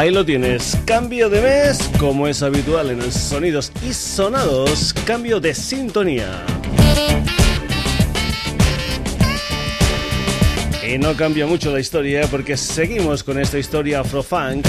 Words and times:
Ahí 0.00 0.10
lo 0.10 0.24
tienes, 0.24 0.78
cambio 0.86 1.28
de 1.28 1.42
mes, 1.42 1.90
como 1.98 2.26
es 2.26 2.42
habitual 2.42 2.88
en 2.88 3.02
el 3.02 3.12
Sonidos 3.12 3.70
y 3.86 3.92
Sonados, 3.92 4.94
cambio 5.04 5.40
de 5.40 5.54
sintonía. 5.54 6.42
Y 10.90 10.96
no 10.96 11.14
cambia 11.16 11.46
mucho 11.46 11.70
la 11.70 11.80
historia 11.80 12.22
porque 12.30 12.56
seguimos 12.56 13.22
con 13.22 13.38
esta 13.38 13.58
historia 13.58 14.00
afrofunk 14.00 14.64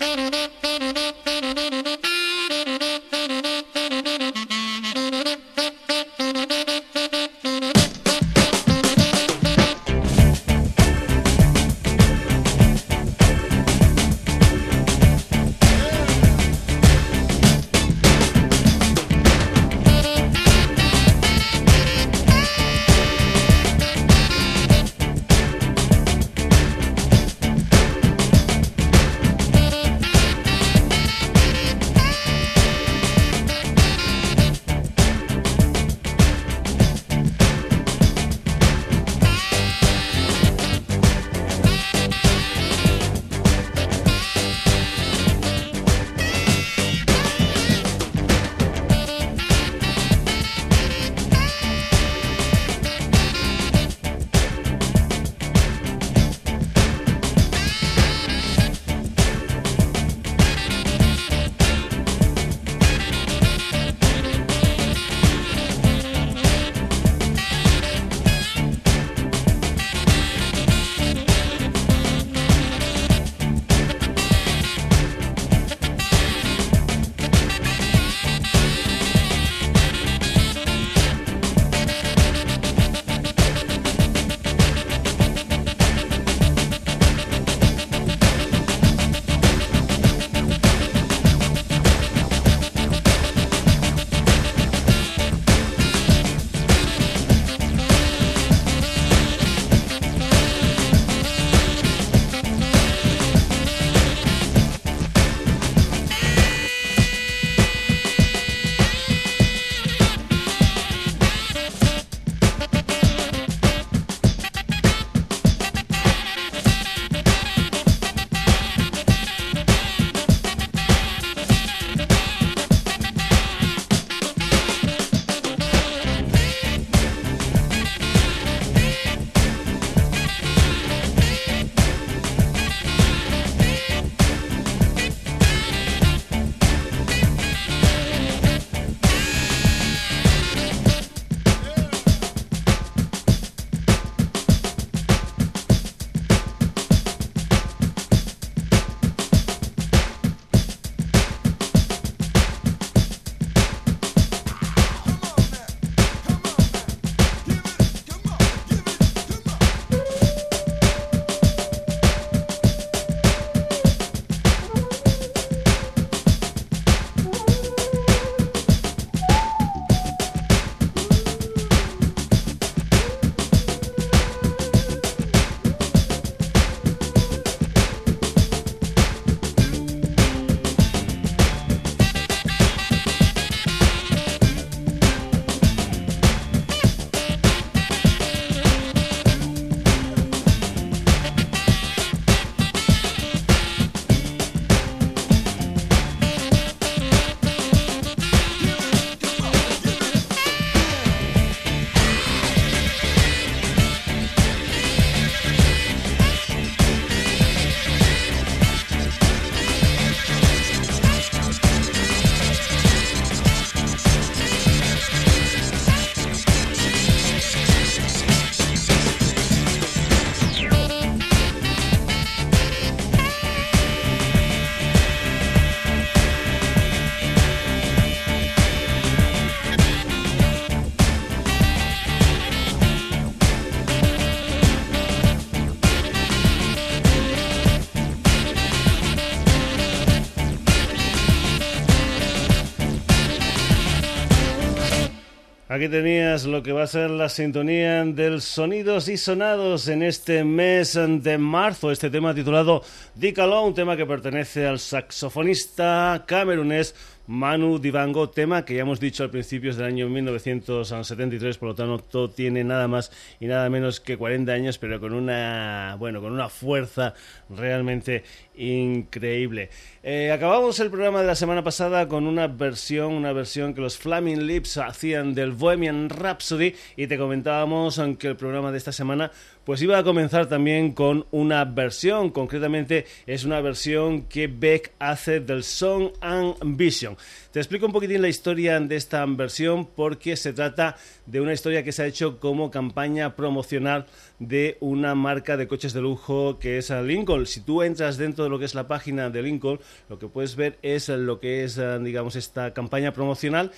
Aquí 245.73 245.89
tenías 245.89 246.45
lo 246.45 246.61
que 246.61 246.71
va 246.71 246.83
a 246.83 246.87
ser 246.87 247.09
la 247.09 247.29
sintonía 247.29 248.05
del 248.05 248.41
sonidos 248.41 249.07
y 249.07 249.17
sonados 249.17 249.87
en 249.87 250.03
este 250.03 250.43
mes 250.43 250.93
de 250.93 251.37
marzo. 251.39 251.91
Este 251.91 252.11
tema 252.11 252.35
titulado 252.35 252.83
Dícalo, 253.15 253.63
un 253.63 253.73
tema 253.73 253.97
que 253.97 254.05
pertenece 254.05 254.67
al 254.67 254.77
saxofonista 254.77 256.25
camerunés 256.27 256.93
Manu 257.25 257.79
Dibango, 257.79 258.29
tema 258.29 258.65
que 258.65 258.75
ya 258.75 258.81
hemos 258.81 258.99
dicho 258.99 259.23
al 259.23 259.29
principio 259.29 259.73
del 259.73 259.85
año 259.85 260.09
1973, 260.09 261.57
por 261.57 261.69
lo 261.69 261.75
tanto 261.75 262.29
tiene 262.29 262.65
nada 262.65 262.89
más 262.89 263.11
y 263.39 263.45
nada 263.45 263.69
menos 263.69 264.01
que 264.01 264.17
40 264.17 264.51
años, 264.51 264.77
pero 264.77 264.99
con 264.99 265.13
una, 265.13 265.95
bueno, 265.97 266.21
con 266.21 266.33
una 266.33 266.49
fuerza 266.49 267.13
realmente 267.49 268.23
increíble. 268.55 269.69
Eh, 270.03 270.31
acabamos 270.33 270.81
el 270.81 270.89
programa 270.89 271.21
de 271.21 271.27
la 271.27 271.35
semana 271.35 271.63
pasada 271.63 272.09
con 272.09 272.27
una 272.27 272.47
versión, 272.47 273.13
una 273.13 273.31
versión 273.31 273.73
que 273.73 273.79
los 273.79 273.97
Flaming 273.97 274.45
Lips 274.45 274.75
hacían 274.75 275.33
del 275.33 275.53
Bohemian 275.53 276.09
Rhapsody 276.09 276.75
y 276.97 277.07
te 277.07 277.17
comentábamos 277.17 278.01
que 278.19 278.27
el 278.27 278.35
programa 278.35 278.73
de 278.73 278.77
esta 278.79 278.91
semana 278.91 279.31
pues 279.65 279.81
iba 279.81 279.97
a 279.97 280.03
comenzar 280.03 280.47
también 280.47 280.91
con 280.91 281.25
una 281.31 281.63
versión, 281.63 282.31
concretamente 282.31 283.05
es 283.25 283.45
una 283.45 283.61
versión 283.61 284.23
que 284.23 284.47
Beck 284.47 284.91
hace 284.99 285.39
del 285.39 285.63
Song 285.63 286.09
and 286.19 286.55
Vision. 286.77 287.15
Te 287.51 287.59
explico 287.59 287.85
un 287.85 287.93
poquitín 287.93 288.21
la 288.21 288.27
historia 288.27 288.79
de 288.79 288.95
esta 288.95 289.25
versión 289.25 289.85
porque 289.85 290.35
se 290.35 290.53
trata 290.53 290.97
de 291.25 291.39
una 291.39 291.53
historia 291.53 291.83
que 291.83 291.91
se 291.91 292.03
ha 292.03 292.07
hecho 292.07 292.39
como 292.39 292.71
campaña 292.71 293.35
promocional 293.35 294.05
de 294.39 294.77
una 294.81 295.15
marca 295.15 295.55
de 295.55 295.67
coches 295.67 295.93
de 295.93 296.01
lujo 296.01 296.59
que 296.59 296.79
es 296.79 296.89
Lincoln. 296.89 297.45
Si 297.45 297.61
tú 297.61 297.83
entras 297.83 298.17
dentro 298.17 298.43
de 298.43 298.49
lo 298.49 298.59
que 298.59 298.65
es 298.65 298.75
la 298.75 298.87
página 298.87 299.29
de 299.29 299.43
Lincoln, 299.43 299.79
lo 300.09 300.19
que 300.19 300.27
puedes 300.27 300.55
ver 300.55 300.77
es 300.81 301.07
lo 301.09 301.39
que 301.39 301.63
es, 301.63 301.79
digamos, 302.01 302.35
esta 302.35 302.73
campaña 302.73 303.13
promocional 303.13 303.71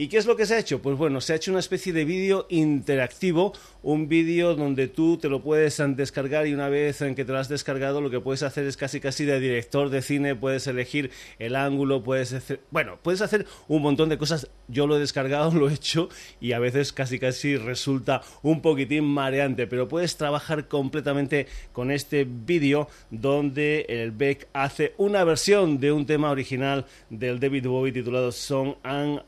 ¿Y 0.00 0.06
qué 0.06 0.18
es 0.18 0.26
lo 0.26 0.36
que 0.36 0.46
se 0.46 0.54
ha 0.54 0.60
hecho? 0.60 0.80
Pues 0.80 0.96
bueno, 0.96 1.20
se 1.20 1.32
ha 1.32 1.36
hecho 1.36 1.50
una 1.50 1.58
especie 1.58 1.92
de 1.92 2.04
vídeo 2.04 2.46
interactivo, 2.50 3.52
un 3.82 4.06
vídeo 4.06 4.54
donde 4.54 4.86
tú 4.86 5.16
te 5.16 5.28
lo 5.28 5.42
puedes 5.42 5.82
descargar 5.96 6.46
y 6.46 6.54
una 6.54 6.68
vez 6.68 7.02
en 7.02 7.16
que 7.16 7.24
te 7.24 7.32
lo 7.32 7.38
has 7.38 7.48
descargado 7.48 8.00
lo 8.00 8.08
que 8.08 8.20
puedes 8.20 8.44
hacer 8.44 8.64
es 8.68 8.76
casi 8.76 9.00
casi 9.00 9.24
de 9.24 9.40
director 9.40 9.90
de 9.90 10.00
cine, 10.00 10.36
puedes 10.36 10.68
elegir 10.68 11.10
el 11.40 11.56
ángulo, 11.56 12.04
puedes 12.04 12.32
hacer, 12.32 12.60
bueno, 12.70 13.00
puedes 13.02 13.22
hacer 13.22 13.44
un 13.66 13.82
montón 13.82 14.08
de 14.08 14.18
cosas. 14.18 14.48
Yo 14.68 14.86
lo 14.86 14.96
he 14.96 15.00
descargado, 15.00 15.50
lo 15.58 15.68
he 15.68 15.74
hecho 15.74 16.08
y 16.40 16.52
a 16.52 16.60
veces 16.60 16.92
casi 16.92 17.18
casi 17.18 17.56
resulta 17.56 18.22
un 18.42 18.62
poquitín 18.62 19.02
mareante, 19.02 19.66
pero 19.66 19.88
puedes 19.88 20.16
trabajar 20.16 20.68
completamente 20.68 21.48
con 21.72 21.90
este 21.90 22.24
vídeo 22.24 22.88
donde 23.10 23.84
el 23.88 24.12
Beck 24.12 24.46
hace 24.52 24.94
una 24.96 25.24
versión 25.24 25.80
de 25.80 25.90
un 25.90 26.06
tema 26.06 26.30
original 26.30 26.86
del 27.10 27.40
David 27.40 27.66
Bowie 27.66 27.90
titulado 27.90 28.30
Song 28.30 28.76
and 28.84 29.22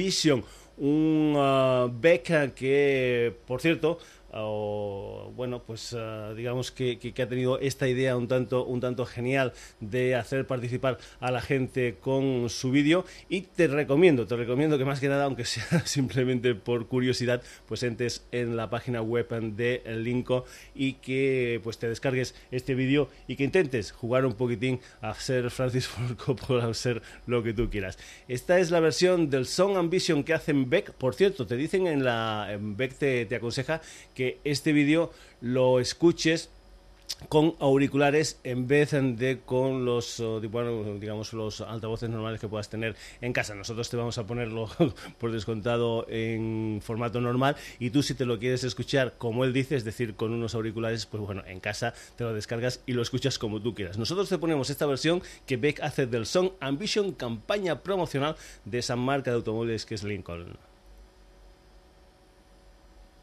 Vision, 0.00 0.42
un 0.78 1.34
uh, 1.36 1.90
beca 1.92 2.54
que, 2.54 3.34
por 3.46 3.60
cierto, 3.60 3.98
o 4.32 5.32
bueno 5.34 5.62
pues 5.62 5.94
ah, 5.98 6.32
digamos 6.36 6.70
que, 6.70 6.98
que, 6.98 7.22
ha 7.22 7.28
tenido 7.28 7.58
esta 7.58 7.88
idea 7.88 8.16
un 8.16 8.28
tanto 8.28 8.64
un 8.64 8.80
tanto 8.80 9.06
genial 9.06 9.52
de 9.80 10.14
hacer 10.14 10.46
participar 10.46 10.98
a 11.20 11.30
la 11.30 11.40
gente 11.40 11.96
con 12.00 12.48
su 12.48 12.70
vídeo. 12.70 13.04
Y 13.28 13.42
te 13.42 13.66
recomiendo 13.66 14.26
te 14.26 14.36
recomiendo 14.36 14.78
que 14.78 14.84
más 14.84 15.00
que 15.00 15.08
nada 15.08 15.24
aunque 15.24 15.44
sea 15.44 15.86
simplemente 15.86 16.54
por 16.54 16.86
curiosidad 16.86 17.42
pues 17.66 17.82
entres 17.82 18.26
en 18.32 18.56
la 18.56 18.70
página 18.70 19.02
web 19.02 19.28
de 19.28 19.82
Linko 19.86 20.44
y 20.74 20.94
que 20.94 21.60
pues 21.62 21.78
te 21.78 21.88
descargues 21.88 22.34
este 22.50 22.74
vídeo 22.74 23.08
y 23.26 23.36
que 23.36 23.44
intentes 23.44 23.92
jugar 23.92 24.24
un 24.26 24.34
poquitín 24.34 24.80
a 25.00 25.14
ser 25.14 25.50
Francis 25.50 25.86
Ford 25.88 26.16
Coppola 26.16 26.66
a 26.66 26.74
ser 26.74 27.02
lo 27.26 27.42
que 27.42 27.52
tú 27.52 27.70
quieras. 27.70 27.98
Esta 28.28 28.58
es 28.58 28.70
la 28.70 28.80
versión 28.80 29.30
del 29.30 29.46
Song 29.46 29.76
Ambition 29.76 30.24
que 30.24 30.34
hacen 30.34 30.68
Beck. 30.68 30.92
Por 30.92 31.14
cierto 31.14 31.46
te 31.46 31.56
dicen 31.56 31.86
en 31.86 32.04
la 32.04 32.48
en 32.50 32.76
Beck 32.76 32.94
te, 32.94 33.26
te 33.26 33.36
aconseja 33.36 33.80
que 34.14 34.19
este 34.44 34.72
vídeo 34.72 35.10
lo 35.40 35.80
escuches 35.80 36.50
con 37.28 37.54
auriculares 37.60 38.40
en 38.44 38.66
vez 38.66 38.92
de 38.92 39.40
con 39.44 39.84
los 39.84 40.22
digamos 41.00 41.32
los 41.32 41.60
altavoces 41.60 42.08
normales 42.08 42.40
que 42.40 42.48
puedas 42.48 42.68
tener 42.68 42.96
en 43.20 43.32
casa. 43.32 43.54
Nosotros 43.54 43.90
te 43.90 43.96
vamos 43.96 44.18
a 44.18 44.26
ponerlo 44.26 44.68
por 45.18 45.32
descontado 45.32 46.06
en 46.08 46.80
formato 46.82 47.20
normal 47.20 47.56
y 47.78 47.90
tú 47.90 48.02
si 48.02 48.14
te 48.14 48.24
lo 48.24 48.38
quieres 48.38 48.64
escuchar 48.64 49.14
como 49.18 49.44
él 49.44 49.52
dice, 49.52 49.76
es 49.76 49.84
decir, 49.84 50.14
con 50.14 50.32
unos 50.32 50.54
auriculares, 50.54 51.06
pues 51.06 51.22
bueno, 51.22 51.42
en 51.46 51.60
casa 51.60 51.94
te 52.16 52.24
lo 52.24 52.32
descargas 52.32 52.80
y 52.86 52.92
lo 52.92 53.02
escuchas 53.02 53.38
como 53.38 53.60
tú 53.60 53.74
quieras. 53.74 53.98
Nosotros 53.98 54.28
te 54.28 54.38
ponemos 54.38 54.70
esta 54.70 54.86
versión 54.86 55.22
que 55.46 55.56
Beck 55.56 55.80
hace 55.80 56.06
del 56.06 56.26
Song 56.26 56.52
Ambition 56.60 57.12
campaña 57.12 57.82
promocional 57.82 58.36
de 58.64 58.78
esa 58.78 58.96
marca 58.96 59.30
de 59.30 59.36
automóviles 59.36 59.84
que 59.84 59.94
es 59.94 60.04
Lincoln. 60.04 60.69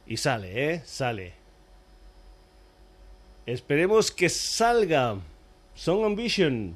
Y 0.08 0.18
sale, 0.18 0.74
¿eh? 0.74 0.82
Sale. 0.86 1.34
Esperemos 3.46 4.12
que 4.12 4.30
salga. 4.30 5.18
Song 5.76 6.06
Ambition. 6.06 6.76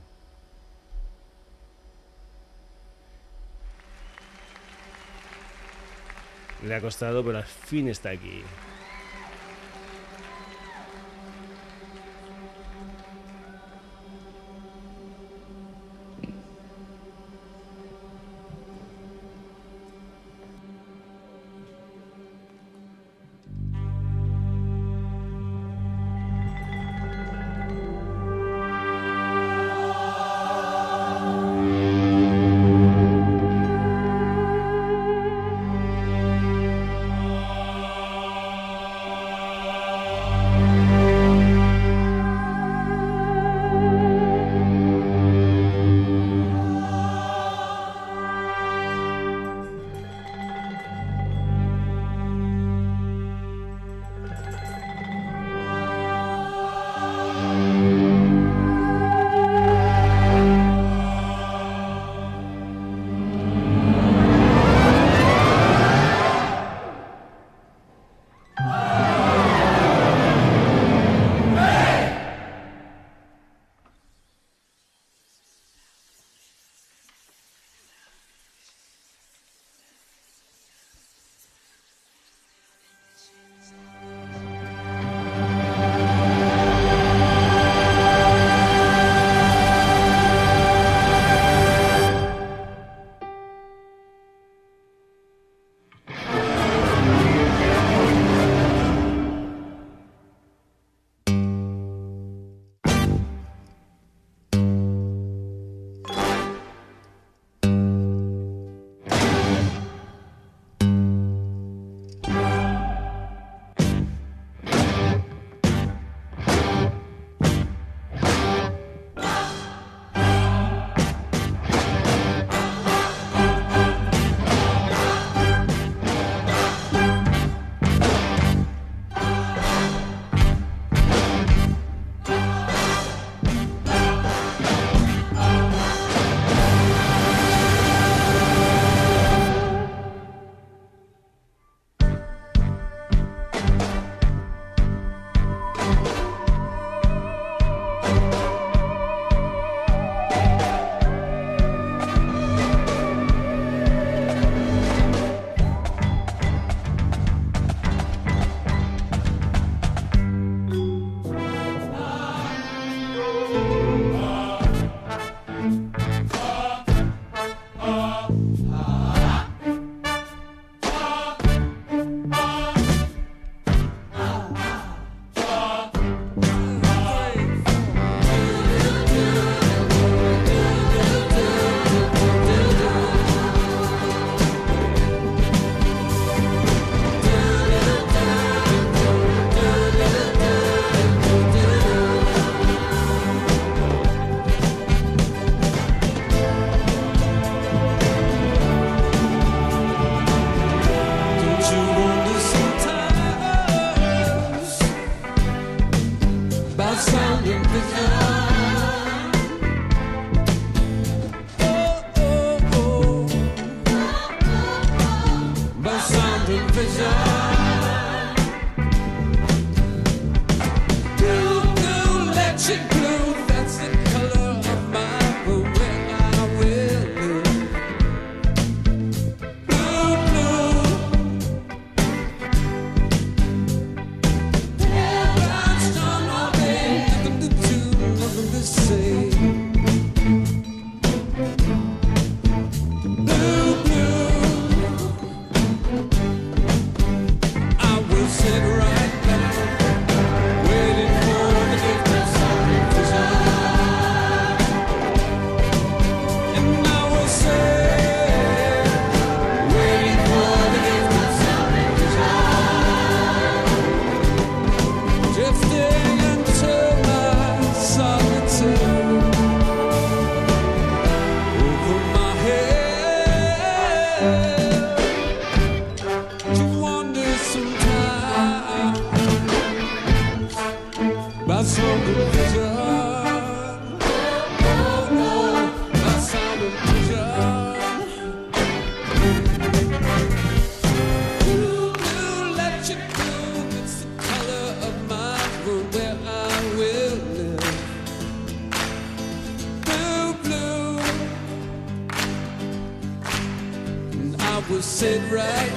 Le 6.64 6.76
ha 6.76 6.82
costado, 6.82 7.24
pero 7.24 7.40
al 7.40 7.46
fin 7.46 7.88
está 7.88 8.12
aquí. 8.12 8.44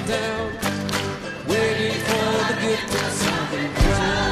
down, 0.06 0.52
waiting 1.46 2.00
for 2.08 2.52
the 2.52 2.60
gift 2.60 2.94
of 2.94 3.12
something. 3.12 4.23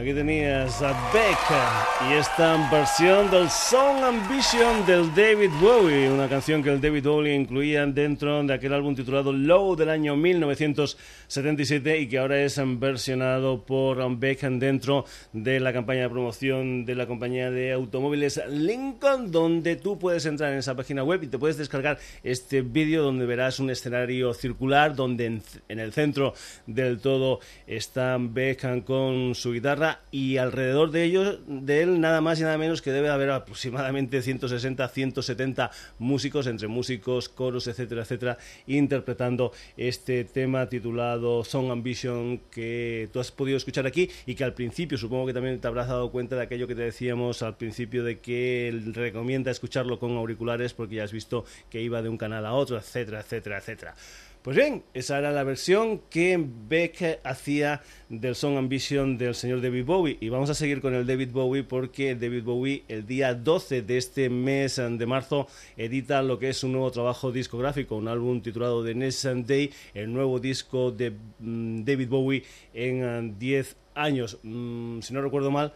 Aquí 0.00 0.14
tenías 0.14 0.80
a 0.80 0.92
Beck 1.12 2.08
y 2.08 2.14
esta 2.14 2.70
versión 2.70 3.30
del 3.30 3.50
Song 3.50 4.02
Ambition 4.02 4.86
del 4.86 5.14
David 5.14 5.50
Bowie, 5.60 6.08
una 6.08 6.26
canción 6.26 6.62
que 6.62 6.70
el 6.70 6.80
David 6.80 7.04
Bowie 7.04 7.34
incluía 7.34 7.84
dentro 7.84 8.42
de 8.42 8.54
aquel 8.54 8.72
álbum 8.72 8.94
titulado 8.94 9.30
Low 9.30 9.76
del 9.76 9.90
año 9.90 10.16
1977 10.16 11.98
y 11.98 12.08
que 12.08 12.16
ahora 12.16 12.40
es 12.40 12.58
versionado 12.78 13.62
por 13.66 14.16
Beck 14.16 14.40
dentro 14.40 15.04
de 15.34 15.60
la 15.60 15.74
campaña 15.74 16.04
de 16.04 16.08
promoción 16.08 16.86
de 16.86 16.94
la 16.94 17.06
compañía 17.06 17.50
de 17.50 17.72
automóviles 17.72 18.40
Lincoln, 18.48 19.30
donde 19.30 19.76
tú 19.76 19.98
puedes 19.98 20.24
entrar 20.24 20.50
en 20.54 20.60
esa 20.60 20.74
página 20.74 21.04
web 21.04 21.24
y 21.24 21.26
te 21.26 21.38
puedes 21.38 21.58
descargar 21.58 21.98
este 22.22 22.62
vídeo 22.62 23.02
donde 23.02 23.26
verás 23.26 23.60
un 23.60 23.68
escenario 23.68 24.32
circular 24.32 24.96
donde 24.96 25.42
en, 25.68 25.78
el 25.78 25.92
centro 25.92 26.32
del 26.66 27.00
todo 27.00 27.40
está 27.66 28.16
Beck 28.18 28.82
con 28.84 29.34
su 29.34 29.52
guitarra 29.52 29.89
y 30.10 30.36
alrededor 30.36 30.90
de 30.90 31.04
ellos, 31.04 31.38
de 31.46 31.82
él, 31.82 32.00
nada 32.00 32.20
más 32.20 32.38
y 32.40 32.42
nada 32.42 32.58
menos 32.58 32.82
que 32.82 32.92
debe 32.92 33.08
haber 33.08 33.30
aproximadamente 33.30 34.22
160, 34.22 34.88
170 34.88 35.70
músicos, 35.98 36.46
entre 36.46 36.68
músicos, 36.68 37.28
coros, 37.28 37.66
etcétera, 37.66 38.02
etcétera, 38.02 38.38
interpretando 38.66 39.52
este 39.76 40.24
tema 40.24 40.68
titulado 40.68 41.44
Song 41.44 41.70
Ambition 41.70 42.38
que 42.50 43.08
tú 43.12 43.20
has 43.20 43.30
podido 43.30 43.56
escuchar 43.56 43.86
aquí 43.86 44.10
y 44.26 44.34
que 44.34 44.44
al 44.44 44.54
principio 44.54 44.98
supongo 44.98 45.26
que 45.26 45.34
también 45.34 45.60
te 45.60 45.66
habrás 45.66 45.88
dado 45.88 46.10
cuenta 46.10 46.36
de 46.36 46.42
aquello 46.42 46.66
que 46.66 46.74
te 46.74 46.82
decíamos 46.82 47.42
al 47.42 47.56
principio 47.56 48.04
de 48.04 48.20
que 48.20 48.78
recomienda 48.92 49.50
escucharlo 49.50 49.98
con 49.98 50.16
auriculares 50.16 50.74
porque 50.74 50.96
ya 50.96 51.04
has 51.04 51.12
visto 51.12 51.44
que 51.70 51.80
iba 51.80 52.02
de 52.02 52.08
un 52.08 52.18
canal 52.18 52.46
a 52.46 52.52
otro, 52.52 52.76
etcétera, 52.76 53.20
etcétera, 53.20 53.58
etcétera. 53.58 53.94
Pues 54.42 54.56
bien, 54.56 54.84
esa 54.94 55.18
era 55.18 55.32
la 55.32 55.44
versión 55.44 56.00
que 56.08 56.42
Beck 56.42 57.20
hacía 57.24 57.82
del 58.08 58.34
Song 58.34 58.56
Ambition 58.56 59.18
del 59.18 59.34
señor 59.34 59.60
David 59.60 59.84
Bowie. 59.84 60.16
Y 60.18 60.30
vamos 60.30 60.48
a 60.48 60.54
seguir 60.54 60.80
con 60.80 60.94
el 60.94 61.06
David 61.06 61.30
Bowie 61.30 61.62
porque 61.62 62.14
David 62.14 62.44
Bowie 62.44 62.84
el 62.88 63.06
día 63.06 63.34
12 63.34 63.82
de 63.82 63.98
este 63.98 64.30
mes 64.30 64.76
de 64.76 65.04
marzo 65.04 65.46
edita 65.76 66.22
lo 66.22 66.38
que 66.38 66.48
es 66.48 66.64
un 66.64 66.72
nuevo 66.72 66.90
trabajo 66.90 67.30
discográfico, 67.30 67.96
un 67.96 68.08
álbum 68.08 68.40
titulado 68.40 68.82
The 68.82 68.94
Next 68.94 69.26
Day, 69.26 69.74
el 69.92 70.10
nuevo 70.10 70.40
disco 70.40 70.90
de 70.90 71.10
mm, 71.10 71.84
David 71.84 72.08
Bowie 72.08 72.42
en 72.72 73.38
10 73.38 73.76
años. 73.94 74.38
Mm, 74.42 75.00
si 75.00 75.12
no 75.12 75.20
recuerdo 75.20 75.50
mal, 75.50 75.74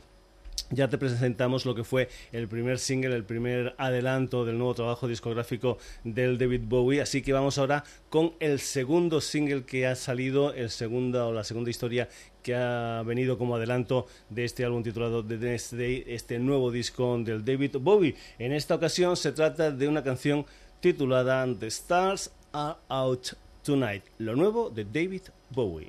ya 0.70 0.88
te 0.88 0.98
presentamos 0.98 1.66
lo 1.66 1.74
que 1.74 1.84
fue 1.84 2.08
el 2.32 2.48
primer 2.48 2.78
single, 2.78 3.14
el 3.14 3.24
primer 3.24 3.74
adelanto 3.78 4.44
del 4.44 4.58
nuevo 4.58 4.74
trabajo 4.74 5.08
discográfico 5.08 5.78
del 6.04 6.38
David 6.38 6.62
Bowie. 6.64 7.00
Así 7.00 7.22
que 7.22 7.32
vamos 7.32 7.58
ahora 7.58 7.84
con 8.10 8.34
el 8.40 8.58
segundo 8.60 9.20
single 9.20 9.64
que 9.64 9.86
ha 9.86 9.94
salido, 9.94 10.54
el 10.54 10.70
segunda 10.70 11.26
o 11.26 11.32
la 11.32 11.44
segunda 11.44 11.70
historia 11.70 12.08
que 12.42 12.54
ha 12.54 13.02
venido 13.04 13.38
como 13.38 13.56
adelanto 13.56 14.06
de 14.28 14.44
este 14.44 14.64
álbum 14.64 14.82
titulado 14.82 15.24
The 15.24 15.38
Next 15.38 15.72
Day, 15.72 16.04
este 16.06 16.38
nuevo 16.38 16.70
disco 16.70 17.18
del 17.18 17.44
David 17.44 17.76
Bowie. 17.80 18.16
En 18.38 18.52
esta 18.52 18.74
ocasión 18.74 19.16
se 19.16 19.32
trata 19.32 19.70
de 19.70 19.88
una 19.88 20.02
canción 20.02 20.44
titulada 20.80 21.46
The 21.58 21.68
Stars 21.68 22.30
Are 22.52 22.78
Out 22.88 23.28
Tonight, 23.62 24.04
lo 24.18 24.36
nuevo 24.36 24.68
de 24.68 24.84
David 24.84 25.22
Bowie. 25.50 25.86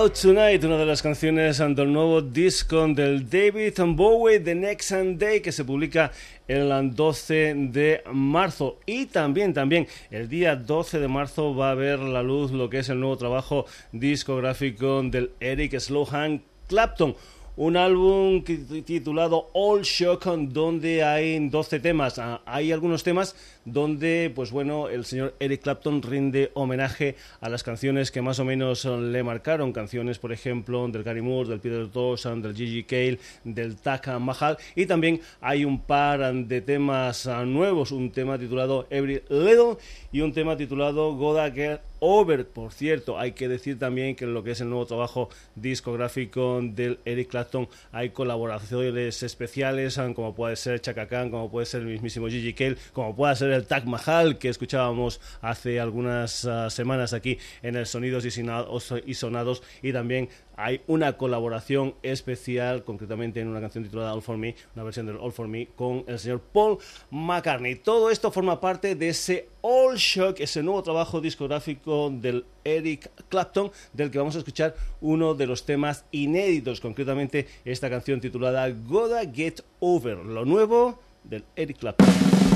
Out 0.00 0.18
Tonight, 0.18 0.64
una 0.64 0.78
de 0.78 0.86
las 0.86 1.02
canciones 1.02 1.58
del 1.58 1.92
nuevo 1.92 2.22
disco 2.22 2.88
del 2.88 3.28
David 3.28 3.74
Bowie, 3.88 4.40
The 4.40 4.54
Next 4.54 4.92
Day, 4.92 5.42
que 5.42 5.52
se 5.52 5.62
publica 5.62 6.10
el 6.48 6.94
12 6.94 7.54
de 7.70 8.02
marzo. 8.10 8.78
Y 8.86 9.04
también, 9.04 9.52
también, 9.52 9.86
el 10.10 10.26
día 10.26 10.56
12 10.56 11.00
de 11.00 11.08
marzo 11.08 11.54
va 11.54 11.72
a 11.72 11.74
ver 11.74 11.98
la 11.98 12.22
luz 12.22 12.50
lo 12.50 12.70
que 12.70 12.78
es 12.78 12.88
el 12.88 12.98
nuevo 12.98 13.18
trabajo 13.18 13.66
discográfico 13.92 15.02
del 15.02 15.32
Eric 15.38 15.78
Slohan 15.78 16.40
Clapton 16.66 17.14
un 17.56 17.76
álbum 17.76 18.42
titulado 18.42 19.50
All 19.52 19.82
Shock 19.82 20.26
donde 20.26 21.02
hay 21.02 21.48
12 21.48 21.80
temas. 21.80 22.18
Ah, 22.18 22.40
hay 22.46 22.72
algunos 22.72 23.02
temas 23.02 23.34
donde, 23.64 24.32
pues 24.34 24.50
bueno, 24.50 24.88
el 24.88 25.04
señor 25.04 25.34
Eric 25.40 25.62
Clapton 25.62 26.02
rinde 26.02 26.50
homenaje 26.54 27.16
a 27.40 27.48
las 27.48 27.62
canciones 27.62 28.10
que 28.10 28.22
más 28.22 28.38
o 28.38 28.44
menos 28.44 28.84
le 28.84 29.22
marcaron. 29.22 29.72
Canciones, 29.72 30.18
por 30.18 30.32
ejemplo, 30.32 30.86
del 30.88 31.02
Gary 31.02 31.22
Moore, 31.22 31.50
del 31.50 31.60
Peter 31.60 31.88
Tosh, 31.88 32.26
del 32.26 32.54
Gigi 32.54 32.84
Cale, 32.84 33.18
del 33.44 33.76
Taka 33.76 34.18
Mahal. 34.18 34.56
Y 34.74 34.86
también 34.86 35.20
hay 35.40 35.64
un 35.64 35.80
par 35.80 36.32
de 36.32 36.60
temas 36.60 37.26
ah, 37.26 37.44
nuevos. 37.44 37.92
Un 37.92 38.10
tema 38.10 38.38
titulado 38.38 38.86
Every 38.90 39.22
Little 39.28 39.76
y 40.12 40.20
un 40.20 40.32
tema 40.32 40.56
titulado 40.56 41.14
Goda 41.14 41.50
Get 41.50 41.89
Over. 42.00 42.46
Por 42.46 42.72
cierto, 42.72 43.18
hay 43.18 43.32
que 43.32 43.48
decir 43.48 43.78
también 43.78 44.16
que 44.16 44.24
en 44.24 44.34
lo 44.34 44.42
que 44.42 44.52
es 44.52 44.60
el 44.60 44.68
nuevo 44.68 44.86
trabajo 44.86 45.28
discográfico 45.54 46.60
del 46.62 46.98
Eric 47.04 47.28
Clapton 47.28 47.68
hay 47.92 48.10
colaboraciones 48.10 49.22
especiales, 49.22 49.98
ah, 49.98 50.12
como 50.14 50.34
puede 50.34 50.56
ser 50.56 50.80
Chaka 50.80 51.06
Khan, 51.06 51.30
como 51.30 51.50
puede 51.50 51.66
ser 51.66 51.82
el 51.82 51.88
mismísimo 51.88 52.28
Gigi 52.28 52.54
Cale, 52.54 52.76
como 52.92 53.14
puede 53.14 53.36
ser 53.36 53.50
el 53.52 53.66
Taj 53.66 53.84
Mahal 53.84 54.38
que 54.38 54.48
escuchábamos 54.48 55.20
hace 55.40 55.78
algunas 55.78 56.44
ah, 56.44 56.70
semanas 56.70 57.12
aquí 57.12 57.38
en 57.62 57.76
el 57.76 57.86
Sonidos 57.86 58.24
y 58.26 59.14
Sonados 59.14 59.62
y 59.82 59.92
también 59.92 60.28
hay 60.56 60.82
una 60.86 61.16
colaboración 61.16 61.94
especial, 62.02 62.84
concretamente 62.84 63.40
en 63.40 63.48
una 63.48 63.60
canción 63.60 63.82
titulada 63.82 64.12
All 64.12 64.20
For 64.20 64.36
Me, 64.36 64.54
una 64.74 64.84
versión 64.84 65.06
del 65.06 65.16
All 65.16 65.32
For 65.32 65.48
Me 65.48 65.68
con 65.74 66.04
el 66.06 66.18
señor 66.18 66.40
Paul 66.52 66.78
McCartney. 67.10 67.76
Todo 67.76 68.10
esto 68.10 68.30
forma 68.30 68.60
parte 68.60 68.94
de 68.94 69.08
ese 69.08 69.48
All 69.62 69.96
Shock, 69.96 70.40
ese 70.40 70.62
nuevo 70.62 70.82
trabajo 70.82 71.20
discográfico 71.20 71.89
del 72.10 72.44
Eric 72.62 73.10
Clapton, 73.28 73.72
del 73.92 74.10
que 74.10 74.18
vamos 74.18 74.36
a 74.36 74.38
escuchar 74.38 74.76
uno 75.00 75.34
de 75.34 75.46
los 75.46 75.66
temas 75.66 76.04
inéditos, 76.12 76.80
concretamente 76.80 77.48
esta 77.64 77.90
canción 77.90 78.20
titulada 78.20 78.68
Gotta 78.70 79.28
Get 79.32 79.62
Over, 79.80 80.18
lo 80.18 80.44
nuevo 80.44 81.00
del 81.24 81.44
Eric 81.56 81.78
Clapton. 81.78 82.49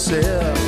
ser 0.00 0.59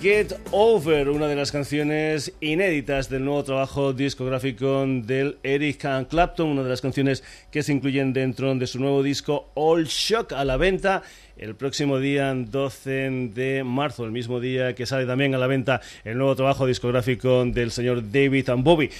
Get 0.00 0.32
Over, 0.52 1.08
una 1.08 1.26
de 1.26 1.34
las 1.34 1.50
canciones 1.50 2.32
inéditas 2.40 3.08
del 3.08 3.24
nuevo 3.24 3.42
trabajo 3.42 3.92
discográfico 3.92 4.84
del 4.86 5.38
Eric 5.42 5.84
Clapton, 6.08 6.50
una 6.50 6.62
de 6.62 6.68
las 6.68 6.80
canciones 6.80 7.24
que 7.50 7.64
se 7.64 7.72
incluyen 7.72 8.12
dentro 8.12 8.54
de 8.54 8.66
su 8.68 8.78
nuevo 8.78 9.02
disco 9.02 9.50
All 9.54 9.86
Shock 9.86 10.34
a 10.34 10.44
la 10.44 10.56
venta 10.56 11.02
el 11.36 11.56
próximo 11.56 11.98
día 11.98 12.32
12 12.32 13.30
de 13.34 13.64
marzo, 13.64 14.04
el 14.04 14.12
mismo 14.12 14.38
día 14.38 14.76
que 14.76 14.86
sale 14.86 15.04
también 15.04 15.34
a 15.34 15.38
la 15.38 15.48
venta 15.48 15.80
el 16.04 16.16
nuevo 16.16 16.36
trabajo 16.36 16.64
discográfico 16.64 17.44
del 17.44 17.72
señor 17.72 18.12
David 18.12 18.50
Bowie. 18.58 18.90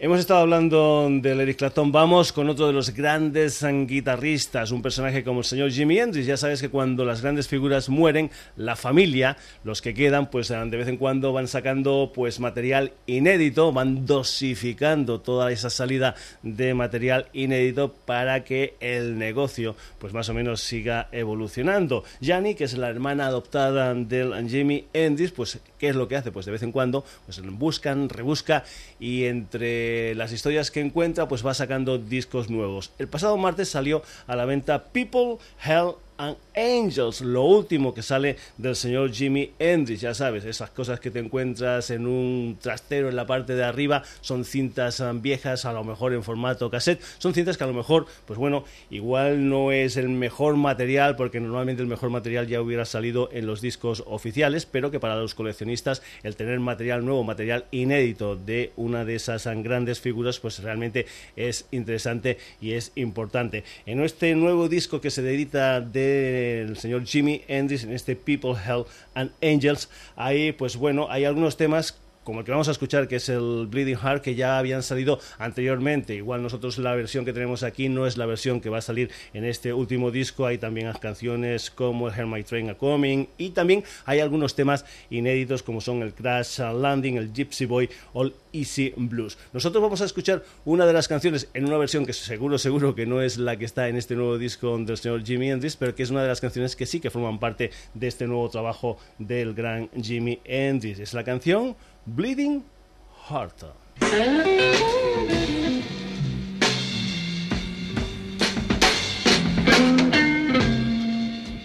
Hemos 0.00 0.20
estado 0.20 0.42
hablando 0.42 1.08
del 1.10 1.40
Eric 1.40 1.56
Clapton, 1.56 1.90
vamos 1.90 2.32
con 2.32 2.48
otro 2.48 2.68
de 2.68 2.72
los 2.72 2.90
grandes 2.90 3.66
guitarristas, 3.88 4.70
un 4.70 4.80
personaje 4.80 5.24
como 5.24 5.40
el 5.40 5.44
señor 5.44 5.72
Jimi 5.72 5.98
Hendrix. 5.98 6.24
Ya 6.24 6.36
sabes 6.36 6.60
que 6.60 6.68
cuando 6.68 7.04
las 7.04 7.20
grandes 7.20 7.48
figuras 7.48 7.88
mueren, 7.88 8.30
la 8.54 8.76
familia, 8.76 9.36
los 9.64 9.82
que 9.82 9.94
quedan, 9.94 10.30
pues 10.30 10.50
de 10.50 10.76
vez 10.76 10.86
en 10.86 10.98
cuando 10.98 11.32
van 11.32 11.48
sacando 11.48 12.12
pues 12.14 12.38
material 12.38 12.92
inédito, 13.06 13.72
van 13.72 14.06
dosificando 14.06 15.20
toda 15.20 15.50
esa 15.50 15.68
salida 15.68 16.14
de 16.44 16.74
material 16.74 17.26
inédito 17.32 17.92
para 17.92 18.44
que 18.44 18.76
el 18.78 19.18
negocio 19.18 19.74
pues 19.98 20.12
más 20.12 20.28
o 20.28 20.34
menos 20.34 20.60
siga 20.60 21.08
evolucionando. 21.10 22.04
Jani, 22.22 22.54
que 22.54 22.62
es 22.62 22.78
la 22.78 22.88
hermana 22.88 23.26
adoptada 23.26 23.92
del 23.94 24.48
Jimi 24.48 24.84
Hendrix, 24.92 25.32
pues 25.32 25.58
¿qué 25.76 25.88
es 25.88 25.96
lo 25.96 26.06
que 26.06 26.14
hace? 26.14 26.30
Pues 26.30 26.46
de 26.46 26.52
vez 26.52 26.62
en 26.62 26.70
cuando 26.70 27.04
pues 27.26 27.42
buscan, 27.42 28.08
rebusca 28.08 28.62
y 29.00 29.24
entre 29.24 29.87
las 30.16 30.32
historias 30.32 30.70
que 30.70 30.80
encuentra, 30.80 31.28
pues 31.28 31.46
va 31.46 31.54
sacando 31.54 31.98
discos 31.98 32.50
nuevos. 32.50 32.90
El 32.98 33.08
pasado 33.08 33.36
martes 33.36 33.68
salió 33.68 34.02
a 34.26 34.36
la 34.36 34.44
venta 34.44 34.84
People, 34.84 35.38
Hell 35.64 35.92
Angels, 36.18 37.20
lo 37.20 37.44
último 37.44 37.94
que 37.94 38.02
sale 38.02 38.36
del 38.56 38.74
señor 38.74 39.12
Jimi 39.12 39.52
Hendrix, 39.56 40.00
ya 40.00 40.14
sabes, 40.14 40.44
esas 40.44 40.70
cosas 40.70 40.98
que 40.98 41.12
te 41.12 41.20
encuentras 41.20 41.90
en 41.90 42.08
un 42.08 42.58
trastero 42.60 43.08
en 43.08 43.14
la 43.14 43.24
parte 43.24 43.54
de 43.54 43.62
arriba, 43.62 44.02
son 44.20 44.44
cintas 44.44 44.98
um, 44.98 45.22
viejas, 45.22 45.64
a 45.64 45.72
lo 45.72 45.84
mejor 45.84 46.12
en 46.12 46.24
formato 46.24 46.70
cassette, 46.70 47.00
son 47.18 47.34
cintas 47.34 47.56
que 47.56 47.62
a 47.62 47.68
lo 47.68 47.72
mejor, 47.72 48.06
pues 48.26 48.36
bueno, 48.36 48.64
igual 48.90 49.48
no 49.48 49.70
es 49.70 49.96
el 49.96 50.08
mejor 50.08 50.56
material, 50.56 51.14
porque 51.14 51.38
normalmente 51.38 51.82
el 51.82 51.88
mejor 51.88 52.10
material 52.10 52.48
ya 52.48 52.60
hubiera 52.60 52.84
salido 52.84 53.30
en 53.32 53.46
los 53.46 53.60
discos 53.60 54.02
oficiales, 54.04 54.66
pero 54.66 54.90
que 54.90 54.98
para 54.98 55.14
los 55.14 55.36
coleccionistas 55.36 56.02
el 56.24 56.34
tener 56.34 56.58
material 56.58 57.04
nuevo, 57.04 57.22
material 57.22 57.66
inédito 57.70 58.34
de 58.34 58.72
una 58.74 59.04
de 59.04 59.14
esas 59.14 59.46
um, 59.46 59.62
grandes 59.62 60.00
figuras, 60.00 60.40
pues 60.40 60.60
realmente 60.64 61.06
es 61.36 61.66
interesante 61.70 62.38
y 62.60 62.72
es 62.72 62.90
importante. 62.96 63.62
En 63.86 64.00
este 64.02 64.34
nuevo 64.34 64.68
disco 64.68 65.00
que 65.00 65.12
se 65.12 65.20
edita 65.20 65.80
de 65.80 66.07
el 66.08 66.76
señor 66.76 67.04
Jimmy 67.06 67.42
Hendrix 67.48 67.84
en 67.84 67.92
este 67.92 68.16
People, 68.16 68.52
Hell 68.52 68.84
and 69.14 69.30
Angels. 69.42 69.88
Ahí, 70.16 70.52
pues 70.52 70.76
bueno, 70.76 71.06
hay 71.10 71.24
algunos 71.24 71.56
temas 71.56 71.98
como 72.28 72.40
el 72.40 72.44
que 72.44 72.52
vamos 72.52 72.68
a 72.68 72.72
escuchar, 72.72 73.08
que 73.08 73.16
es 73.16 73.30
el 73.30 73.68
Bleeding 73.70 73.96
Heart, 73.96 74.22
que 74.22 74.34
ya 74.34 74.58
habían 74.58 74.82
salido 74.82 75.18
anteriormente. 75.38 76.14
Igual 76.14 76.42
nosotros 76.42 76.76
la 76.76 76.94
versión 76.94 77.24
que 77.24 77.32
tenemos 77.32 77.62
aquí 77.62 77.88
no 77.88 78.06
es 78.06 78.18
la 78.18 78.26
versión 78.26 78.60
que 78.60 78.68
va 78.68 78.76
a 78.76 78.82
salir 78.82 79.10
en 79.32 79.46
este 79.46 79.72
último 79.72 80.10
disco. 80.10 80.44
Hay 80.44 80.58
también 80.58 80.92
canciones 81.00 81.70
como 81.70 82.06
el 82.06 82.12
Hear 82.14 82.26
My 82.26 82.42
Train 82.42 82.68
a 82.68 82.74
Coming 82.74 83.28
y 83.38 83.48
también 83.48 83.82
hay 84.04 84.20
algunos 84.20 84.54
temas 84.54 84.84
inéditos 85.08 85.62
como 85.62 85.80
son 85.80 86.02
el 86.02 86.12
Crash 86.12 86.58
Landing, 86.58 87.16
el 87.16 87.32
Gypsy 87.32 87.64
Boy 87.64 87.88
el 88.14 88.34
Easy 88.52 88.92
Blues. 88.94 89.38
Nosotros 89.54 89.82
vamos 89.82 90.02
a 90.02 90.04
escuchar 90.04 90.44
una 90.66 90.84
de 90.84 90.92
las 90.92 91.08
canciones 91.08 91.48
en 91.54 91.64
una 91.64 91.78
versión 91.78 92.04
que 92.04 92.12
seguro, 92.12 92.58
seguro 92.58 92.94
que 92.94 93.06
no 93.06 93.22
es 93.22 93.38
la 93.38 93.56
que 93.56 93.64
está 93.64 93.88
en 93.88 93.96
este 93.96 94.16
nuevo 94.16 94.36
disco 94.36 94.76
del 94.76 94.98
señor 94.98 95.24
Jimi 95.24 95.50
Hendrix, 95.50 95.76
pero 95.76 95.94
que 95.94 96.02
es 96.02 96.10
una 96.10 96.20
de 96.20 96.28
las 96.28 96.42
canciones 96.42 96.76
que 96.76 96.84
sí 96.84 97.00
que 97.00 97.08
forman 97.08 97.38
parte 97.38 97.70
de 97.94 98.06
este 98.06 98.26
nuevo 98.26 98.50
trabajo 98.50 98.98
del 99.18 99.54
gran 99.54 99.88
Jimi 99.92 100.40
Hendrix. 100.44 100.98
Es 100.98 101.14
la 101.14 101.24
canción 101.24 101.74
Bleeding 102.16 102.64
Heart. 103.12 103.64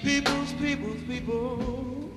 Peoples, 0.03 0.53
peoples, 0.59 1.01
people. 1.07 2.11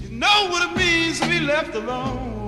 You 0.00 0.08
know 0.10 0.48
what 0.50 0.70
it 0.70 0.76
means 0.76 1.20
to 1.20 1.26
be 1.28 1.40
left 1.40 1.74
alone. 1.74 2.46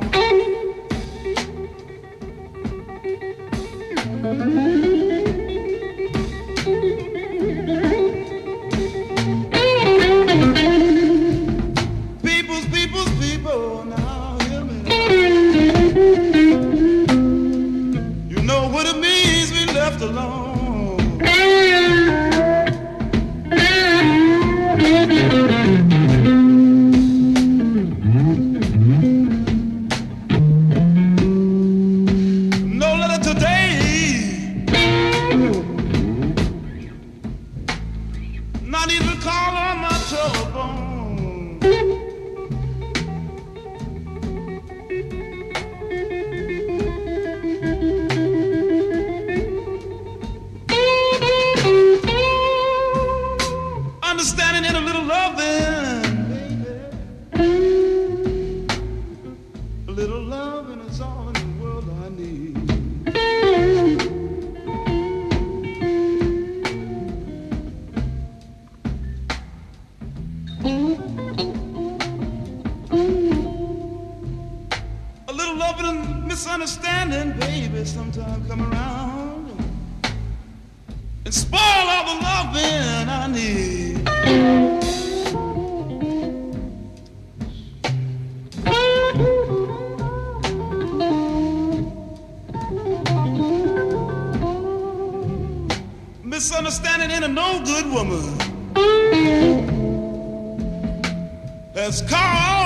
has 101.88 102.02
come. 102.02 102.57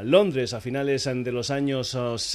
Londres 0.10 0.54
a 0.54 0.62
finales 0.62 1.04
de 1.04 1.32
los 1.32 1.50
años 1.50 1.98
70 2.24 2.33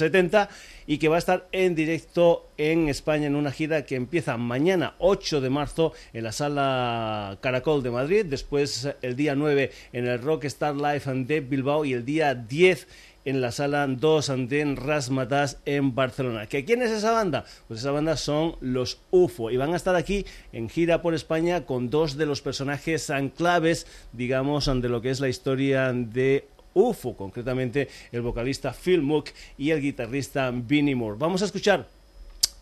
y 0.87 0.97
que 0.97 1.07
va 1.07 1.15
a 1.15 1.19
estar 1.19 1.47
en 1.51 1.75
directo 1.75 2.47
en 2.57 2.89
España 2.89 3.27
en 3.27 3.35
una 3.35 3.51
gira 3.51 3.85
que 3.85 3.95
empieza 3.95 4.37
mañana 4.37 4.95
8 4.99 5.41
de 5.41 5.49
marzo 5.49 5.93
en 6.13 6.23
la 6.23 6.31
sala 6.31 7.37
Caracol 7.41 7.83
de 7.83 7.91
Madrid, 7.91 8.25
después 8.25 8.89
el 9.01 9.15
día 9.15 9.35
9 9.35 9.71
en 9.93 10.07
el 10.07 10.21
Rockstar 10.21 10.75
Live 10.75 11.03
de 11.25 11.41
Bilbao 11.41 11.85
y 11.85 11.93
el 11.93 12.05
día 12.05 12.33
10 12.33 12.87
en 13.25 13.41
la 13.41 13.51
sala 13.51 13.85
2 13.85 14.29
Andén 14.29 14.75
Rasmatas 14.75 15.59
en 15.65 15.93
Barcelona. 15.93 16.47
¿Que 16.47 16.65
¿Quién 16.65 16.81
es 16.81 16.91
esa 16.91 17.11
banda? 17.11 17.45
Pues 17.67 17.81
esa 17.81 17.91
banda 17.91 18.17
son 18.17 18.55
los 18.61 19.01
UFO 19.11 19.51
y 19.51 19.57
van 19.57 19.73
a 19.73 19.75
estar 19.75 19.95
aquí 19.95 20.25
en 20.53 20.69
gira 20.69 21.01
por 21.01 21.13
España 21.13 21.65
con 21.65 21.89
dos 21.89 22.17
de 22.17 22.25
los 22.25 22.41
personajes 22.41 23.11
claves, 23.35 23.85
digamos, 24.13 24.65
de 24.65 24.89
lo 24.89 25.01
que 25.01 25.11
es 25.11 25.19
la 25.19 25.29
historia 25.29 25.91
de 25.93 26.47
UFO, 26.79 27.15
concretamente 27.15 27.87
el 28.11 28.21
vocalista 28.21 28.73
Phil 28.73 29.01
Mook 29.01 29.29
y 29.57 29.71
el 29.71 29.81
guitarrista 29.81 30.51
Vinnie 30.51 30.95
Moore. 30.95 31.17
Vamos 31.19 31.41
a 31.41 31.45
escuchar 31.45 31.87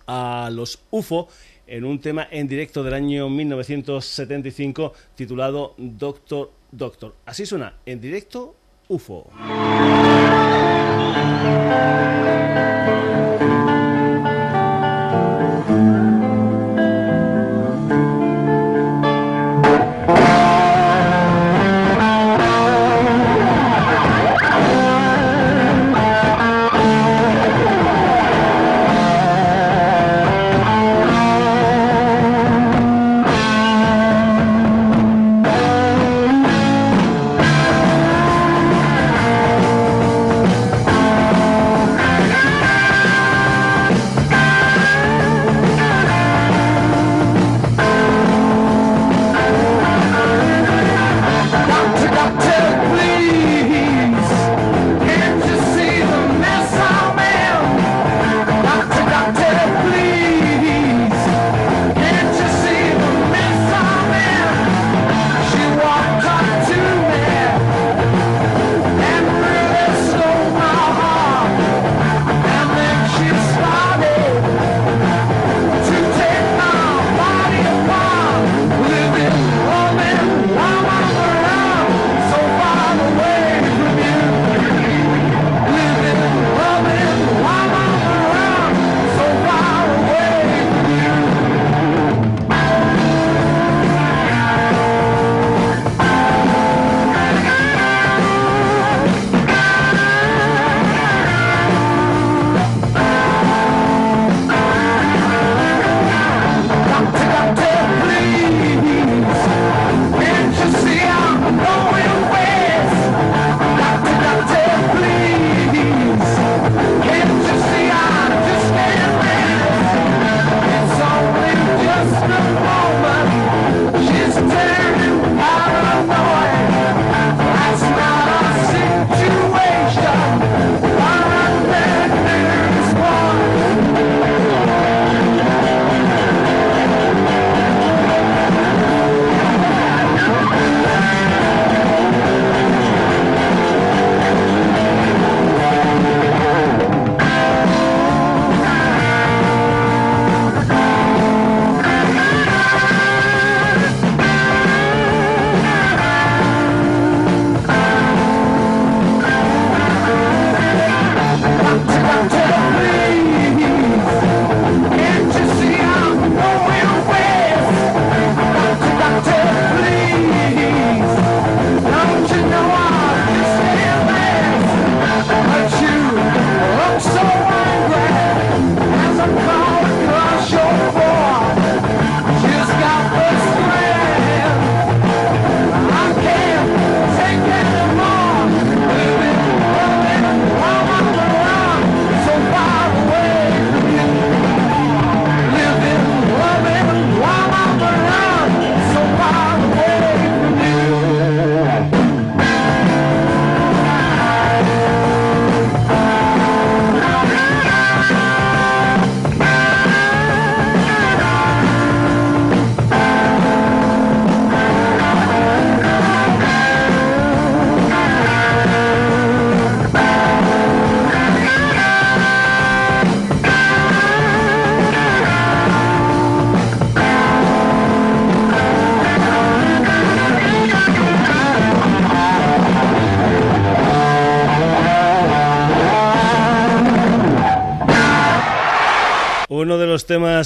a 0.07 0.49
los 0.51 0.79
UFO 0.89 1.27
en 1.67 1.83
un 1.83 1.99
tema 1.99 2.27
en 2.31 2.47
directo 2.47 2.83
del 2.83 2.93
año 2.93 3.29
1975 3.29 4.93
titulado 5.15 5.75
Doctor 5.77 6.51
Doctor. 6.71 7.15
Así 7.25 7.45
suena, 7.45 7.73
en 7.85 8.01
directo 8.01 8.55
UFO. 8.87 9.29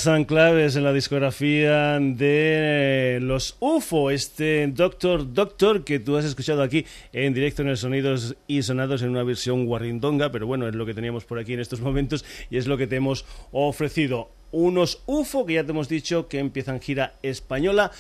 Temas 0.04 0.26
claves 0.26 0.76
en 0.76 0.84
la 0.84 0.94
discografía 0.94 2.00
de 2.00 3.20
los 3.22 3.58
UFO, 3.60 4.10
este 4.10 4.68
Doctor 4.68 5.34
Doctor 5.34 5.84
que 5.84 6.00
tú 6.00 6.18
has 6.18 6.26
escuchado 6.26 6.64
aquí 6.64 6.86
en 7.14 7.34
directo 7.34 7.62
en 7.62 7.68
el 7.68 7.78
Sonidos 7.78 8.36
y 8.48 8.64
Sonados 8.64 9.02
en 9.02 9.10
una 9.10 9.24
versión 9.24 9.66
guarrindonga, 9.66 10.32
pero 10.32 10.48
bueno, 10.48 10.68
es 10.68 10.76
lo 10.76 10.86
que 10.86 10.94
teníamos 10.94 11.26
por 11.26 11.40
aquí 11.40 11.54
en 11.54 11.60
estos 11.60 11.82
momentos 11.82 12.26
y 12.50 12.58
es 12.58 12.68
lo 12.68 12.78
que 12.78 12.88
te 12.88 12.96
hemos 12.96 13.26
ofrecido. 13.52 14.30
Unos 14.52 15.04
UFO 15.06 15.46
que 15.46 15.54
ya 15.54 15.64
te 15.64 15.72
hemos 15.72 15.88
dicho 15.88 16.28
que 16.28 16.40
empiezan 16.40 16.80
gira 16.80 17.14
española 17.22 17.92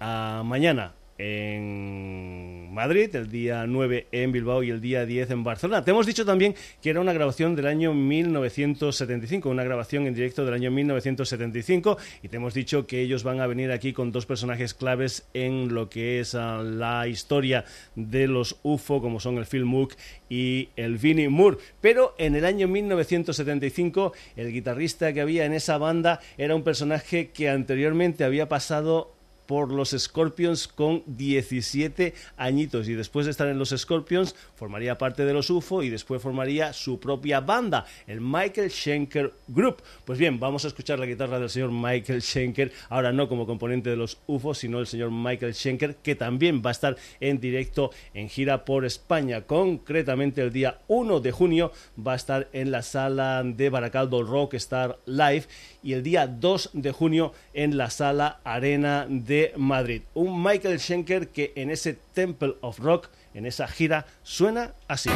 a 0.00 0.42
mañana 0.44 0.94
en 1.18 2.72
Madrid, 2.72 3.14
el 3.16 3.30
día 3.30 3.66
9 3.66 4.08
en 4.12 4.32
Bilbao 4.32 4.62
y 4.62 4.70
el 4.70 4.80
día 4.80 5.06
10 5.06 5.30
en 5.30 5.44
Barcelona. 5.44 5.82
Te 5.82 5.90
hemos 5.90 6.06
dicho 6.06 6.26
también 6.26 6.54
que 6.82 6.90
era 6.90 7.00
una 7.00 7.12
grabación 7.14 7.56
del 7.56 7.66
año 7.66 7.94
1975, 7.94 9.48
una 9.48 9.64
grabación 9.64 10.06
en 10.06 10.14
directo 10.14 10.44
del 10.44 10.54
año 10.54 10.70
1975 10.70 11.96
y 12.22 12.28
te 12.28 12.36
hemos 12.36 12.52
dicho 12.52 12.86
que 12.86 13.00
ellos 13.00 13.24
van 13.24 13.40
a 13.40 13.46
venir 13.46 13.72
aquí 13.72 13.92
con 13.94 14.12
dos 14.12 14.26
personajes 14.26 14.74
claves 14.74 15.26
en 15.32 15.72
lo 15.72 15.88
que 15.88 16.20
es 16.20 16.34
ah, 16.34 16.62
la 16.62 17.08
historia 17.08 17.64
de 17.94 18.28
los 18.28 18.58
UFO, 18.62 19.00
como 19.00 19.20
son 19.20 19.38
el 19.38 19.46
Phil 19.46 19.64
Mook 19.64 19.94
y 20.28 20.68
el 20.76 20.98
Vinnie 20.98 21.30
Moore. 21.30 21.56
Pero 21.80 22.14
en 22.18 22.36
el 22.36 22.44
año 22.44 22.68
1975 22.68 24.12
el 24.36 24.52
guitarrista 24.52 25.14
que 25.14 25.22
había 25.22 25.46
en 25.46 25.54
esa 25.54 25.78
banda 25.78 26.20
era 26.36 26.54
un 26.54 26.62
personaje 26.62 27.30
que 27.30 27.48
anteriormente 27.48 28.24
había 28.24 28.48
pasado 28.48 29.15
por 29.46 29.72
los 29.72 29.90
Scorpions 29.90 30.68
con 30.68 31.02
17 31.06 32.14
añitos 32.36 32.88
y 32.88 32.94
después 32.94 33.26
de 33.26 33.30
estar 33.30 33.48
en 33.48 33.58
los 33.58 33.70
Scorpions 33.70 34.34
formaría 34.54 34.98
parte 34.98 35.24
de 35.24 35.32
los 35.32 35.50
UFO 35.50 35.82
y 35.82 35.90
después 35.90 36.22
formaría 36.22 36.72
su 36.72 36.98
propia 36.98 37.40
banda, 37.40 37.86
el 38.06 38.20
Michael 38.20 38.70
Schenker 38.70 39.32
Group. 39.48 39.82
Pues 40.04 40.18
bien, 40.18 40.38
vamos 40.40 40.64
a 40.64 40.68
escuchar 40.68 40.98
la 40.98 41.06
guitarra 41.06 41.38
del 41.38 41.50
señor 41.50 41.70
Michael 41.72 42.22
Schenker, 42.22 42.72
ahora 42.88 43.12
no 43.12 43.28
como 43.28 43.46
componente 43.46 43.90
de 43.90 43.96
los 43.96 44.18
UFO, 44.26 44.54
sino 44.54 44.80
el 44.80 44.86
señor 44.86 45.10
Michael 45.10 45.54
Schenker, 45.54 45.96
que 45.96 46.14
también 46.14 46.62
va 46.64 46.70
a 46.70 46.72
estar 46.72 46.96
en 47.20 47.40
directo 47.40 47.90
en 48.14 48.28
gira 48.28 48.64
por 48.64 48.84
España. 48.84 49.42
Concretamente 49.42 50.42
el 50.42 50.52
día 50.52 50.80
1 50.88 51.20
de 51.20 51.32
junio 51.32 51.72
va 51.98 52.12
a 52.12 52.16
estar 52.16 52.48
en 52.52 52.70
la 52.70 52.82
sala 52.82 53.42
de 53.44 53.70
Baracaldo 53.70 54.22
Rockstar 54.22 54.98
Live 55.06 55.44
y 55.86 55.92
el 55.92 56.02
día 56.02 56.26
2 56.26 56.70
de 56.72 56.90
junio 56.90 57.32
en 57.54 57.76
la 57.76 57.90
sala 57.90 58.40
Arena 58.42 59.06
de 59.08 59.52
Madrid. 59.56 60.02
Un 60.14 60.42
Michael 60.42 60.80
Schenker 60.80 61.28
que 61.28 61.52
en 61.54 61.70
ese 61.70 61.96
Temple 62.12 62.56
of 62.60 62.80
Rock, 62.80 63.08
en 63.34 63.46
esa 63.46 63.68
gira, 63.68 64.04
suena 64.24 64.72
así. 64.88 65.10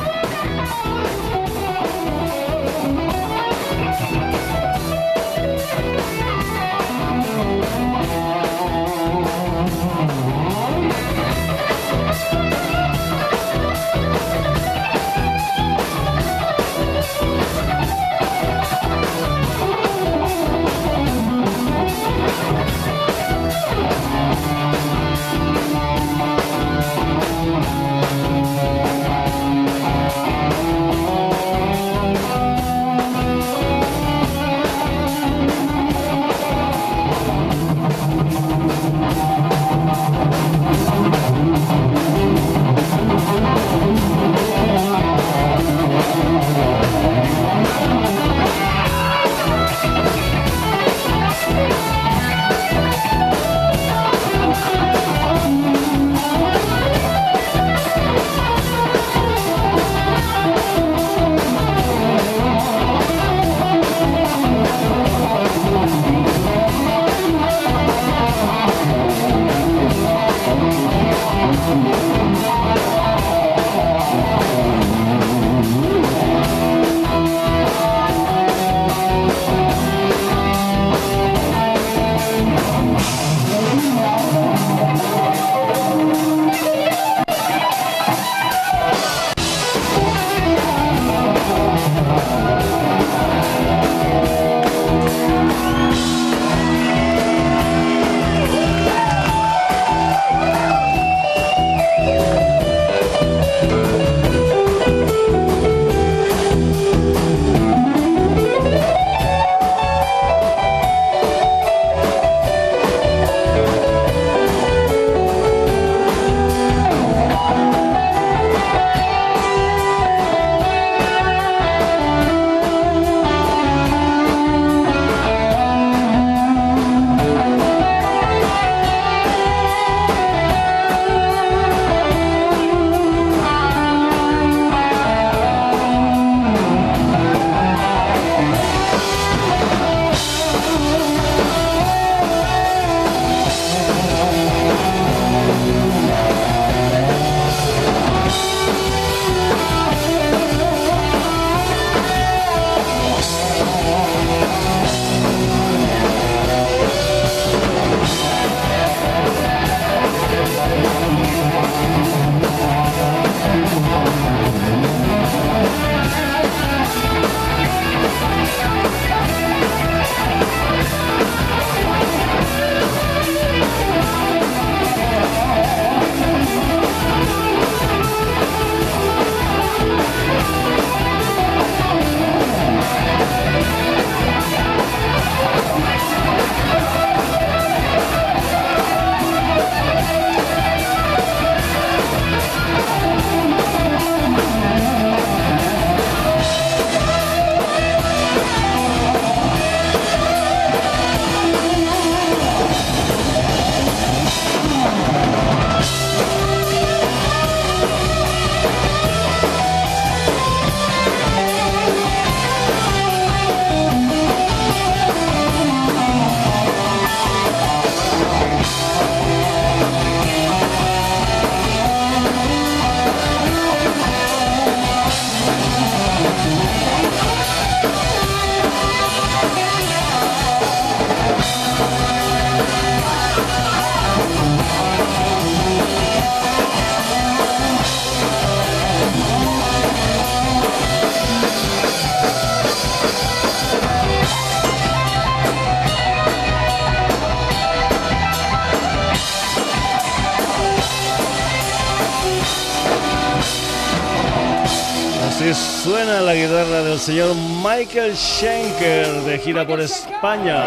Señor 257.11 257.35
Michael 257.65 258.15
Schenker 258.15 259.09
de 259.23 259.37
gira 259.39 259.67
por 259.67 259.81
España. 259.81 260.63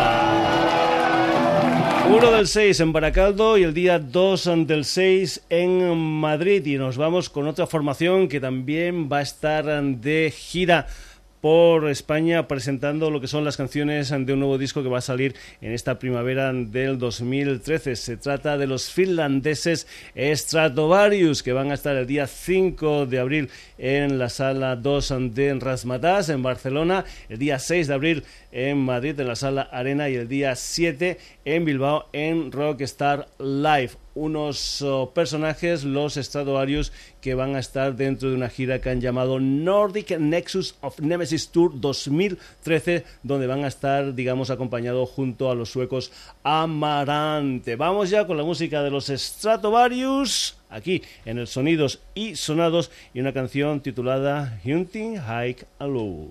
1 2.10 2.32
del 2.32 2.48
6 2.50 2.82
en 2.82 2.92
Baracaldo 2.92 3.58
y 3.58 3.64
el 3.64 3.74
día 3.74 3.98
2 3.98 4.68
del 4.68 4.84
6 4.84 5.44
en 5.50 5.96
Madrid. 5.96 6.66
Y 6.66 6.78
nos 6.78 6.98
vamos 6.98 7.30
con 7.30 7.48
otra 7.48 7.66
formación 7.66 8.28
que 8.28 8.42
también 8.42 9.08
va 9.10 9.20
a 9.20 9.22
estar 9.22 9.64
de 9.82 10.34
gira 10.36 10.88
por 11.44 11.90
España 11.90 12.48
presentando 12.48 13.12
lo 13.12 13.20
que 13.20 13.28
son 13.28 13.44
las 13.44 13.58
canciones 13.58 14.12
de 14.12 14.32
un 14.32 14.40
nuevo 14.40 14.58
disco 14.58 14.82
que 14.82 14.88
va 14.88 15.00
a 15.00 15.02
salir 15.02 15.36
en 15.60 15.74
esta 15.74 16.00
primavera 16.00 16.54
del 16.54 16.98
2013. 16.98 17.98
Se 17.98 18.16
trata 18.16 18.58
de 18.58 18.66
los 18.66 18.90
finlandeses 18.90 19.86
Stratovarius 20.16 21.44
que 21.44 21.52
van 21.52 21.72
a 21.72 21.74
estar 21.74 21.98
el 21.98 22.08
día 22.08 22.28
5 22.28 23.08
de 23.08 23.20
abril 23.20 23.50
en 23.84 24.18
la 24.18 24.30
sala 24.30 24.78
2 24.78 25.14
de 25.34 25.54
Rasmatas 25.60 26.30
en 26.30 26.42
Barcelona, 26.42 27.04
el 27.28 27.38
día 27.38 27.60
6 27.60 27.90
de 27.90 27.94
abril 27.94 28.24
en 28.54 28.78
Madrid 28.78 29.20
en 29.20 29.28
la 29.28 29.36
sala 29.36 29.64
Arena 29.64 30.10
y 30.10 30.16
el 30.16 30.30
día 30.30 30.56
7 30.56 31.18
en 31.44 31.66
Bilbao 31.66 32.08
en 32.14 32.54
Rockstar 32.54 33.28
Live 33.40 33.92
unos 34.16 34.82
oh, 34.82 35.12
personajes, 35.14 35.84
los 35.84 36.16
Stratovarius, 36.16 36.92
que 37.22 37.34
van 37.34 37.56
a 37.56 37.60
estar 37.60 37.96
dentro 37.96 38.30
de 38.30 38.36
una 38.36 38.50
gira 38.50 38.80
que 38.80 38.90
han 38.90 39.02
llamado 39.02 39.40
Nordic 39.40 40.18
Nexus 40.20 40.76
of 40.82 41.00
Nemesis 41.00 41.50
Tour 41.50 41.72
2013, 41.80 43.06
donde 43.24 43.48
van 43.48 43.64
a 43.64 43.68
estar, 43.68 44.14
digamos, 44.14 44.50
acompañados 44.50 45.10
junto 45.10 45.50
a 45.50 45.56
los 45.56 45.70
suecos 45.72 46.12
Amarante. 46.44 47.76
Vamos 47.76 48.10
ya 48.10 48.28
con 48.28 48.38
la 48.38 48.44
música 48.44 48.84
de 48.84 48.92
los 48.92 49.08
Stratovarius, 49.08 50.58
aquí 50.74 51.02
en 51.26 51.38
el 51.38 51.48
Sonidos 51.48 52.02
y 52.16 52.36
Sonados, 52.36 52.92
y 53.14 53.20
una 53.20 53.34
canción 53.34 53.82
titulada 53.82 54.60
Hunting 54.66 55.18
Hike 55.18 55.66
and 55.80 55.94
Low. 55.94 56.30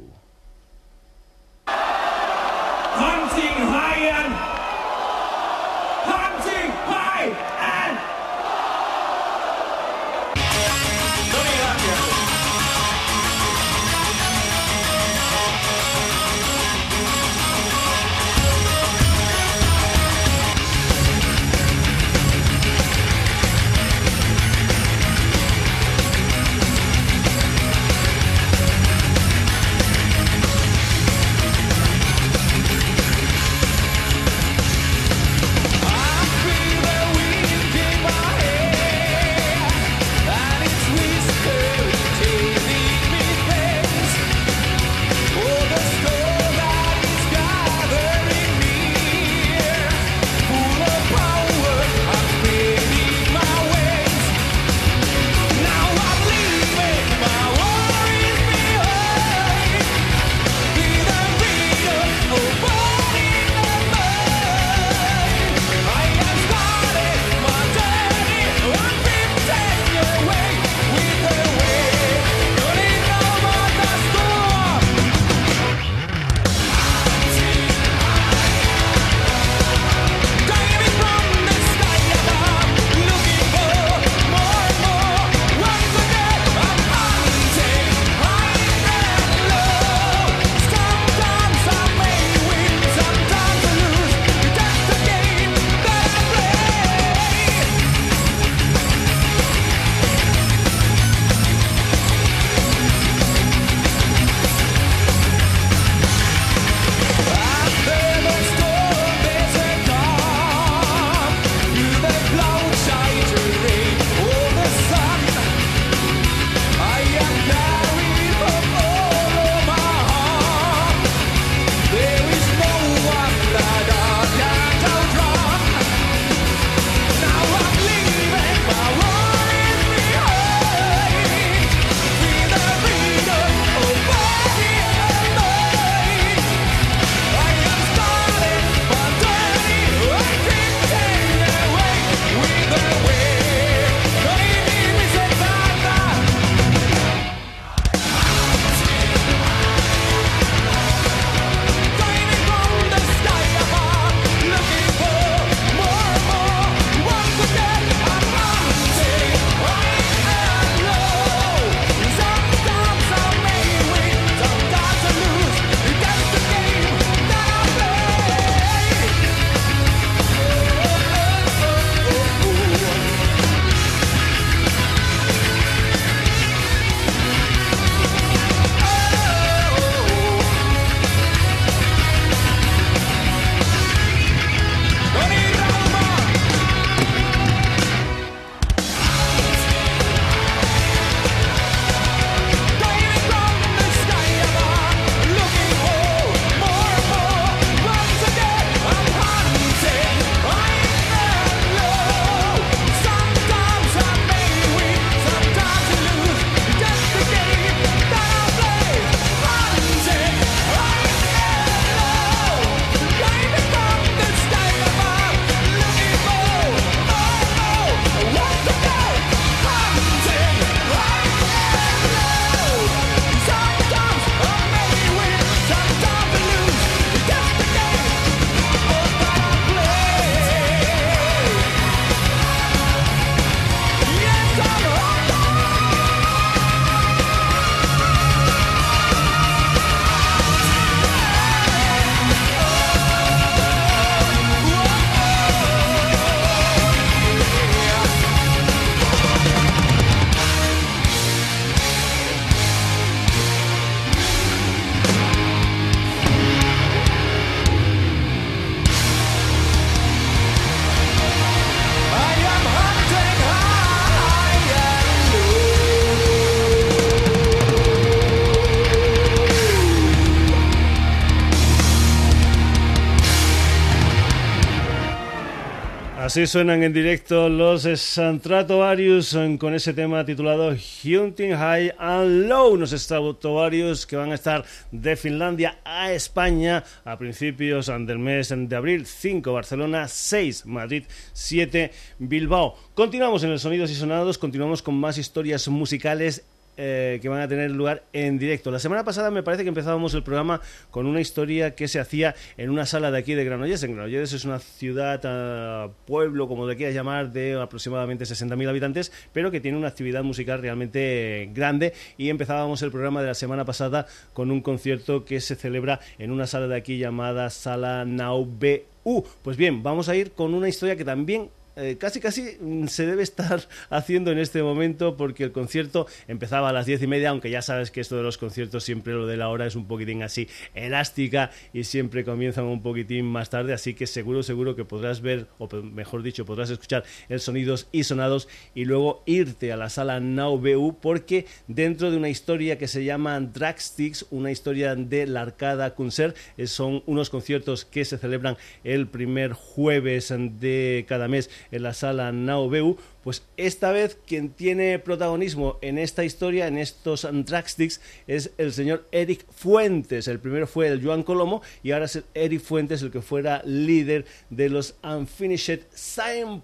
Así 276.33 276.47
suenan 276.47 276.83
en 276.83 276.95
directo 276.95 277.51
los 277.51 277.83
Stratovarius 277.83 279.37
con 279.59 279.74
ese 279.74 279.93
tema 279.93 280.24
titulado 280.24 280.70
Hunting 280.70 281.55
High 281.55 281.93
and 281.99 282.49
Low. 282.49 282.74
Los 282.78 282.93
Stratovarius 282.93 284.07
que 284.07 284.16
van 284.16 284.33
a 284.33 284.37
estar 284.37 284.64
de 284.91 285.14
Finlandia 285.16 285.80
a 285.85 286.11
España 286.11 286.85
a 287.05 287.18
principios 287.18 287.89
del 287.89 288.18
mes 288.18 288.49
de 288.57 288.74
abril. 288.74 289.05
5 289.05 289.53
Barcelona, 289.53 290.09
6 290.09 290.64
Madrid, 290.64 291.05
7 291.35 291.91
Bilbao. 292.18 292.78
Continuamos 292.95 293.45
en 293.45 293.51
el 293.51 293.59
Sonidos 293.59 293.91
y 293.91 293.95
Sonados, 293.95 294.39
continuamos 294.39 294.80
con 294.80 294.95
más 294.95 295.18
historias 295.18 295.68
musicales 295.68 296.47
eh, 296.79 297.18
que 297.20 297.29
van 297.29 297.41
a 297.41 297.49
tener 297.49 297.70
lugar 297.70 298.03
en 298.14 298.39
directo. 298.39 298.70
La 298.70 298.79
semana 298.79 299.05
pasada 299.05 299.31
me 299.31 299.43
parece 299.43 299.62
que 299.62 299.68
empezábamos 299.68 300.14
el 300.14 300.23
programa 300.23 300.61
con 300.91 301.07
una 301.07 301.20
historia 301.20 301.75
que 301.75 301.87
se 301.87 302.01
hacía 302.01 302.35
en 302.57 302.70
una 302.70 302.87
sala 302.87 303.11
de 303.11 303.18
aquí 303.18 303.35
de 303.35 303.45
Granollers. 303.45 303.83
En 303.83 303.95
Granollers 303.95 304.33
es 304.33 304.45
una 304.45 304.59
ciudad, 304.59 305.20
uh, 305.25 305.93
pueblo, 306.07 306.49
como 306.49 306.66
le 306.66 306.77
quieras 306.77 306.95
llamar, 306.95 307.31
de 307.31 307.61
aproximadamente 307.61 308.25
60.000 308.25 308.68
habitantes, 308.68 309.12
pero 309.35 309.51
que 309.51 309.61
tiene 309.61 309.77
una 309.77 309.89
actividad 309.89 310.23
musical 310.23 310.62
realmente 310.62 311.51
grande. 311.53 311.93
Y 312.16 312.31
empezábamos 312.31 312.81
el 312.83 312.91
programa 312.91 313.20
de 313.20 313.29
la 313.29 313.35
semana 313.35 313.64
pasada 313.66 314.07
con 314.33 314.51
un 314.51 314.62
concierto 314.62 315.27
que 315.27 315.41
se 315.41 315.57
celebra 315.57 316.01
en 316.18 316.31
una 316.31 316.47
sala 316.47 316.68
de 316.68 316.77
aquí 316.77 316.97
llamada 316.97 317.51
Sala 317.51 318.05
Now 318.07 318.47
BU. 318.47 319.27
Pues 319.43 319.57
bien, 319.57 319.83
vamos 319.83 320.09
a 320.09 320.16
ir 320.16 320.33
con 320.33 320.55
una 320.55 320.68
historia 320.68 320.97
que 320.97 321.05
también 321.05 321.51
eh, 321.77 321.97
casi 321.99 322.20
casi 322.20 322.57
mm, 322.61 322.87
se 322.87 323.07
debe 323.07 323.23
estar 323.23 323.61
haciendo 323.91 324.31
en 324.31 324.39
este 324.39 324.62
momento 324.62 325.16
porque 325.16 325.45
el 325.45 325.53
concierto 325.53 326.07
empezaba 326.29 326.68
a 326.68 326.73
las 326.73 326.87
diez 326.87 327.03
y 327.03 327.07
media, 327.07 327.31
aunque 327.31 327.51
ya 327.51 327.62
sabes 327.62 327.91
que 327.91 328.01
esto 328.01 328.16
de 328.16 328.23
los 328.23 328.39
conciertos 328.39 328.85
siempre 328.85 329.14
lo 329.14 329.27
de 329.27 329.37
la 329.37 329.49
hora 329.49 329.66
es 329.66 329.75
un 329.75 329.87
poquitín 329.87 330.23
así 330.23 330.49
elástica 330.75 331.51
y 331.73 331.85
siempre 331.85 332.25
comienzan 332.25 332.64
un 332.64 332.83
poquitín 332.83 333.27
más 333.27 333.51
tarde, 333.51 333.73
así 333.73 333.95
que 333.95 334.07
seguro, 334.07 334.43
seguro 334.43 334.77
que 334.77 334.85
podrás 334.85 335.20
ver, 335.20 335.47
o 335.59 335.68
mejor 335.83 336.23
dicho, 336.23 336.45
podrás 336.45 336.70
escuchar 336.70 337.05
el 337.29 337.41
sonidos 337.41 337.89
y 337.93 338.05
sonados 338.05 338.49
y 338.75 338.85
luego 338.85 339.23
irte 339.27 339.73
a 339.73 339.77
la 339.77 339.89
sala 339.89 340.20
Now 340.20 340.59
BU 340.59 340.99
porque 341.01 341.47
dentro 341.68 342.11
de 342.11 342.16
una 342.16 342.29
historia 342.29 342.79
que 342.79 342.89
se 342.89 343.05
llama 343.05 343.41
Dragsticks, 343.41 344.27
una 344.31 344.51
historia 344.51 344.95
de 344.95 345.27
la 345.27 345.43
Arcada 345.43 345.95
Concert, 345.95 346.37
eh, 346.57 346.66
son 346.66 347.03
unos 347.07 347.31
conciertos 347.31 347.85
que 347.85 348.05
se 348.05 348.18
celebran 348.18 348.57
el 348.85 349.07
primer 349.07 349.53
jueves 349.53 350.33
de 350.61 351.05
cada 351.09 351.29
mes 351.29 351.51
en 351.71 351.83
la 351.83 351.95
sala 351.95 352.33
Naubeu, 352.33 352.97
pues 353.23 353.45
esta 353.57 353.93
vez 353.93 354.19
quien 354.27 354.51
tiene 354.51 354.99
protagonismo 354.99 355.79
en 355.81 355.99
esta 355.99 356.25
historia, 356.25 356.67
en 356.67 356.79
estos 356.79 357.27
Dragsticks, 357.31 358.01
es 358.27 358.51
el 358.59 358.73
señor 358.73 359.07
Eric 359.13 359.47
Fuentes. 359.51 360.27
El 360.27 360.41
primero 360.41 360.67
fue 360.67 360.89
el 360.89 361.05
Joan 361.05 361.23
Colomo 361.23 361.63
y 361.83 361.93
ahora 361.93 362.07
es 362.07 362.23
Eric 362.35 362.61
Fuentes 362.61 363.03
el 363.03 363.11
que 363.11 363.23
fuera 363.23 363.63
líder 363.65 364.25
de 364.51 364.69
los 364.69 364.97
Unfinished 365.03 365.83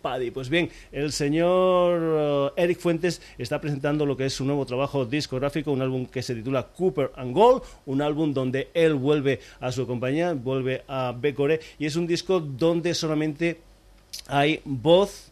Paddy. 0.02 0.30
Pues 0.30 0.48
bien, 0.48 0.70
el 0.90 1.12
señor 1.12 2.52
uh, 2.56 2.60
Eric 2.60 2.78
Fuentes 2.78 3.22
está 3.38 3.60
presentando 3.60 4.04
lo 4.04 4.16
que 4.16 4.26
es 4.26 4.34
su 4.34 4.44
nuevo 4.44 4.66
trabajo 4.66 5.04
discográfico, 5.04 5.70
un 5.70 5.82
álbum 5.82 6.06
que 6.06 6.22
se 6.22 6.34
titula 6.34 6.64
Cooper 6.64 7.12
and 7.14 7.34
Gold, 7.34 7.62
un 7.86 8.02
álbum 8.02 8.34
donde 8.34 8.68
él 8.74 8.94
vuelve 8.94 9.40
a 9.60 9.70
su 9.70 9.86
compañía, 9.86 10.32
vuelve 10.32 10.82
a 10.88 11.14
Becore 11.16 11.60
y 11.78 11.86
es 11.86 11.96
un 11.96 12.06
disco 12.06 12.40
donde 12.40 12.94
solamente 12.94 13.67
hay 14.28 14.60
voz, 14.64 15.30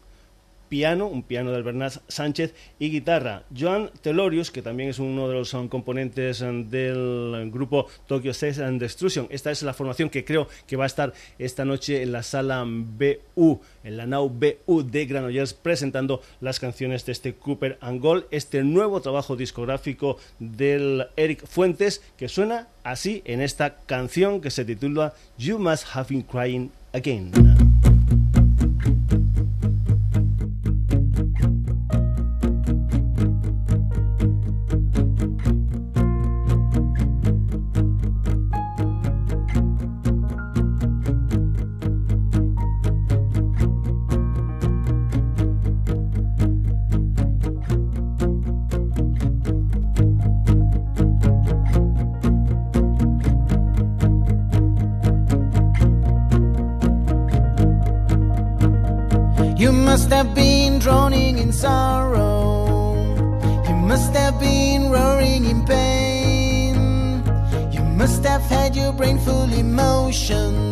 piano, 0.67 1.07
un 1.07 1.23
piano 1.23 1.51
del 1.51 1.63
Bernard 1.63 1.93
Sánchez 2.07 2.53
y 2.79 2.89
guitarra. 2.89 3.43
Joan 3.57 3.89
Telorius, 4.01 4.51
que 4.51 4.61
también 4.61 4.89
es 4.89 4.99
uno 4.99 5.27
de 5.27 5.35
los 5.35 5.55
componentes 5.69 6.39
del 6.39 7.49
grupo 7.51 7.87
Tokyo 8.05 8.33
Sex 8.33 8.59
and 8.59 8.79
Destruction. 8.79 9.27
Esta 9.29 9.51
es 9.51 9.63
la 9.63 9.73
formación 9.73 10.09
que 10.09 10.25
creo 10.25 10.47
que 10.67 10.75
va 10.75 10.83
a 10.83 10.87
estar 10.87 11.13
esta 11.39 11.65
noche 11.65 12.01
en 12.03 12.11
la 12.11 12.23
sala 12.23 12.65
BU, 12.67 13.61
en 13.83 13.97
la 13.97 14.05
Now 14.05 14.29
BU 14.29 14.83
de 14.83 15.05
Granollers, 15.05 15.53
presentando 15.53 16.21
las 16.41 16.59
canciones 16.59 17.05
de 17.05 17.11
este 17.13 17.33
Cooper 17.33 17.77
and 17.81 18.01
Gold, 18.01 18.25
este 18.31 18.63
nuevo 18.63 19.01
trabajo 19.01 19.35
discográfico 19.35 20.17
del 20.39 21.07
Eric 21.15 21.45
Fuentes, 21.47 22.01
que 22.17 22.27
suena 22.27 22.67
así 22.83 23.21
en 23.25 23.41
esta 23.41 23.77
canción 23.85 24.41
que 24.41 24.51
se 24.51 24.65
titula 24.65 25.13
You 25.37 25.59
Must 25.59 25.85
Have 25.93 26.07
Been 26.09 26.23
Crying 26.23 26.71
Again. 26.93 27.76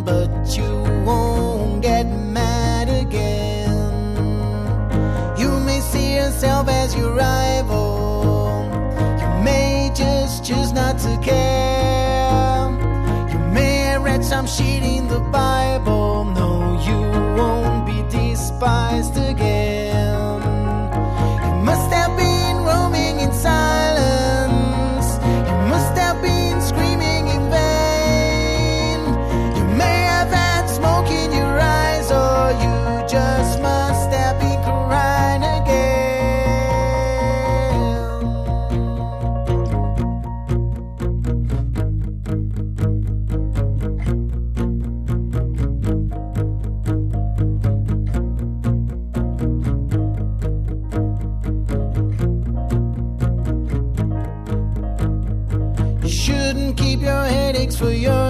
but 0.03 0.24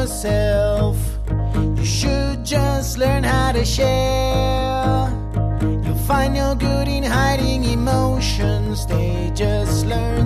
yourself. 0.05 0.97
You 1.77 1.83
should 1.83 2.45
just 2.45 2.99
learn 2.99 3.23
how 3.23 3.51
to 3.53 3.65
share. 3.65 5.09
You'll 5.83 6.03
find 6.05 6.35
you're 6.35 6.53
good 6.53 6.87
in 6.87 7.01
hiding 7.03 7.63
emotions, 7.63 8.85
they 8.85 9.31
just 9.33 9.83
learn. 9.87 10.24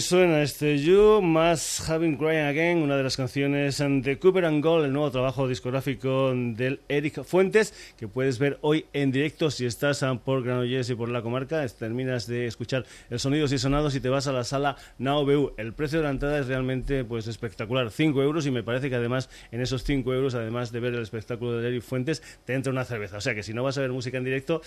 Suena 0.00 0.42
este 0.42 0.78
You 0.78 1.20
Must 1.20 1.88
Having 1.88 2.16
Crying 2.16 2.46
Again, 2.46 2.78
una 2.78 2.96
de 2.96 3.02
las 3.02 3.18
canciones 3.18 3.78
de 3.78 4.18
Cooper 4.18 4.46
and 4.46 4.64
Gold, 4.64 4.86
el 4.86 4.92
nuevo 4.92 5.10
trabajo 5.10 5.46
discográfico 5.46 6.32
del 6.34 6.80
Eric 6.88 7.22
Fuentes, 7.24 7.74
que 7.98 8.08
puedes 8.08 8.38
ver 8.38 8.58
hoy 8.62 8.86
en 8.94 9.12
directo 9.12 9.50
si 9.50 9.66
estás 9.66 10.04
por 10.24 10.42
Granollers 10.42 10.88
y 10.88 10.94
por 10.94 11.10
la 11.10 11.22
comarca. 11.22 11.66
Terminas 11.68 12.26
de 12.26 12.46
escuchar 12.46 12.86
el 13.10 13.20
sonidos 13.20 13.52
y 13.52 13.58
sonados 13.58 13.94
y 13.94 14.00
te 14.00 14.08
vas 14.08 14.26
a 14.26 14.32
la 14.32 14.44
sala 14.44 14.76
Now 14.98 15.52
El 15.58 15.74
precio 15.74 15.98
de 15.98 16.04
la 16.04 16.10
entrada 16.10 16.38
es 16.38 16.46
realmente 16.46 17.04
pues 17.04 17.26
espectacular, 17.26 17.90
5 17.90 18.22
euros 18.22 18.46
y 18.46 18.50
me 18.50 18.62
parece 18.62 18.88
que 18.88 18.96
además 18.96 19.28
en 19.52 19.60
esos 19.60 19.84
5 19.84 20.14
euros, 20.14 20.34
además 20.34 20.72
de 20.72 20.80
ver 20.80 20.94
el 20.94 21.02
espectáculo 21.02 21.58
de 21.58 21.68
Eric 21.68 21.82
Fuentes, 21.82 22.22
te 22.46 22.54
entra 22.54 22.72
una 22.72 22.84
cerveza. 22.84 23.18
O 23.18 23.20
sea 23.20 23.34
que 23.34 23.42
si 23.42 23.52
no 23.52 23.62
vas 23.62 23.76
a 23.76 23.82
ver 23.82 23.90
música 23.90 24.16
en 24.16 24.24
directo, 24.24 24.62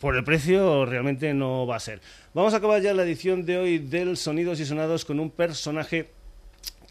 por 0.00 0.16
el 0.16 0.24
precio 0.24 0.84
realmente 0.86 1.32
no 1.34 1.66
va 1.66 1.76
a 1.76 1.80
ser. 1.80 2.00
Vamos 2.34 2.54
a 2.54 2.56
acabar 2.56 2.80
ya 2.82 2.94
la 2.94 3.04
edición 3.04 3.44
de 3.44 3.58
hoy 3.58 3.78
del 3.78 4.16
Sonidos 4.16 4.60
y 4.60 4.64
Sonados 4.64 5.04
con 5.04 5.20
un 5.20 5.30
personaje 5.30 6.10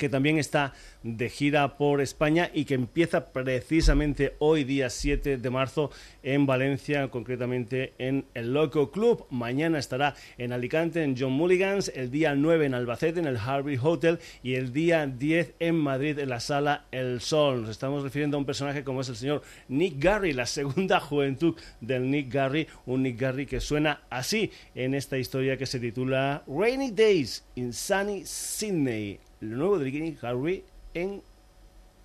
que 0.02 0.10
también 0.10 0.40
está 0.40 0.74
de 1.04 1.30
gira 1.30 1.78
por 1.78 2.02
España 2.02 2.50
y 2.52 2.66
que 2.66 2.74
empieza 2.74 3.32
precisamente 3.32 4.34
hoy 4.40 4.64
día 4.64 4.90
7 4.90 5.38
de 5.38 5.50
marzo 5.52 5.92
en 6.24 6.48
Valencia, 6.48 7.08
concretamente 7.10 7.94
en 8.00 8.26
el 8.34 8.52
Loco 8.52 8.90
Club. 8.90 9.28
Mañana 9.30 9.78
estará 9.78 10.16
en 10.40 10.54
Alicante, 10.54 11.04
en 11.04 11.16
John 11.16 11.34
Mulligans, 11.34 11.92
el 11.94 12.10
día 12.10 12.34
9 12.34 12.66
en 12.66 12.74
Albacete, 12.74 13.20
en 13.20 13.28
el 13.28 13.38
Harvey 13.38 13.78
Hotel 13.80 14.18
y 14.42 14.56
el 14.56 14.74
día 14.74 15.06
10 15.06 15.54
en 15.60 15.76
Madrid, 15.76 16.18
en 16.18 16.30
la 16.30 16.40
sala 16.40 16.86
El 16.92 17.22
Sol. 17.22 17.62
Nos 17.62 17.70
estamos 17.70 18.02
refiriendo 18.02 18.38
a 18.38 18.40
un 18.40 18.48
personaje 18.48 18.84
como 18.84 19.02
es 19.02 19.10
el 19.10 19.18
señor 19.18 19.44
Nick 19.68 20.04
Garry, 20.04 20.34
la 20.34 20.48
segunda 20.48 21.00
juventud 21.12 21.56
del 21.80 22.10
Nick 22.10 22.34
Garry, 22.34 22.68
un 22.88 23.04
Nick 23.04 23.22
Garry 23.22 23.46
que 23.46 23.60
suena 23.60 24.02
así 24.10 24.50
en 24.74 24.96
esta 24.96 25.20
historia 25.20 25.58
que 25.58 25.68
se 25.68 25.80
titula 25.80 26.42
Rainy 26.48 26.90
Days 26.90 27.46
in 27.54 27.72
Sunny 27.72 28.26
Sydney 28.26 29.20
lo 29.42 29.58
nuevo 29.58 29.80
de 29.80 29.92
Nick 29.92 30.24
Harvey 30.24 30.64
en, 30.94 31.22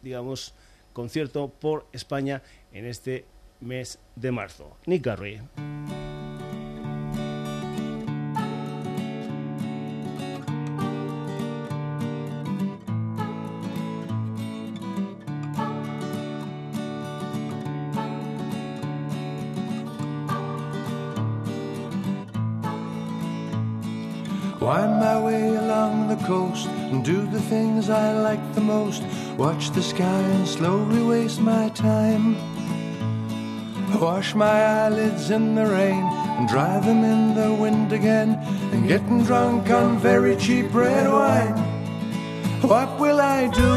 digamos, 0.03 0.55
concierto 0.93 1.49
por 1.49 1.87
España 1.93 2.43
en 2.73 2.87
este 2.87 3.25
mes 3.61 3.99
de 4.17 4.33
marzo. 4.33 4.77
Nick 4.87 5.07
Harvey. 5.07 5.41
Coast 26.27 26.76
and 26.91 27.05
do 27.05 27.27
the 27.27 27.41
things 27.41 27.91
I 27.91 28.13
like 28.13 28.55
the 28.55 28.61
most. 28.61 29.03
Watch 29.37 29.71
the 29.71 29.83
sky 29.83 30.23
and 30.37 30.47
slowly 30.47 31.03
waste 31.03 31.41
my 31.41 31.69
time. 31.71 32.37
Wash 34.01 34.35
my 34.35 34.59
eyelids 34.83 35.31
in 35.31 35.55
the 35.55 35.67
rain 35.67 36.05
and 36.37 36.49
dry 36.49 36.79
them 36.81 37.03
in 37.05 37.35
the 37.35 37.53
wind 37.55 37.93
again. 37.93 38.31
And 38.73 38.87
getting 38.87 39.25
drunk 39.25 39.71
on 39.71 39.99
very 39.99 40.37
cheap 40.37 40.73
red 40.75 41.11
wine. 41.11 41.57
What 42.63 42.99
will 43.01 43.21
I 43.21 43.49
do 43.49 43.73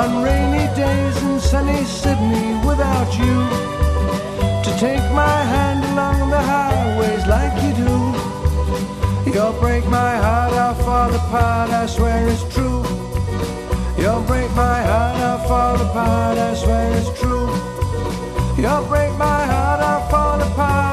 on 0.00 0.22
rainy 0.22 0.66
days 0.76 1.16
in 1.22 1.40
sunny 1.40 1.84
Sydney 1.84 2.48
without 2.66 3.10
you? 3.18 3.36
To 4.64 4.70
take 4.78 5.06
my 5.12 5.38
hand 5.54 5.84
along 5.92 6.30
the 6.30 6.42
highways 6.42 7.26
like 7.26 7.54
you 7.62 7.84
do. 7.84 8.09
You'll 9.32 9.52
break 9.60 9.86
my 9.86 10.16
heart, 10.16 10.52
I'll 10.54 10.74
fall 10.74 11.14
apart, 11.14 11.70
I 11.70 11.86
swear 11.86 12.26
it's 12.26 12.42
true. 12.52 12.82
You'll 13.96 14.22
break 14.24 14.50
my 14.56 14.82
heart, 14.82 15.16
I'll 15.18 15.46
fall 15.46 15.76
apart, 15.76 16.36
I 16.36 16.52
swear 16.54 16.90
it's 16.98 17.20
true. 17.20 17.46
You'll 18.60 18.84
break 18.88 19.12
my 19.16 19.46
heart, 19.46 19.80
I'll 19.80 20.08
fall 20.10 20.40
apart, 20.42 20.89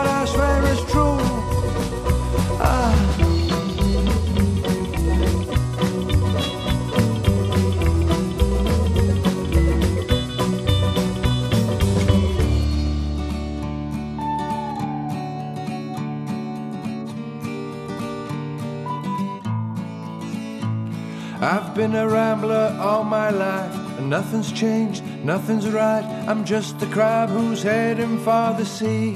been 21.78 21.94
a 21.94 22.10
rambler 22.10 22.76
all 22.82 23.04
my 23.04 23.30
life, 23.30 23.72
and 24.00 24.10
nothing's 24.10 24.52
changed, 24.52 25.04
nothing's 25.24 25.70
right. 25.70 26.04
I'm 26.28 26.44
just 26.44 26.82
a 26.82 26.88
crab 26.88 27.30
who's 27.30 27.62
heading 27.62 28.18
for 28.18 28.56
the 28.58 28.66
sea. 28.66 29.14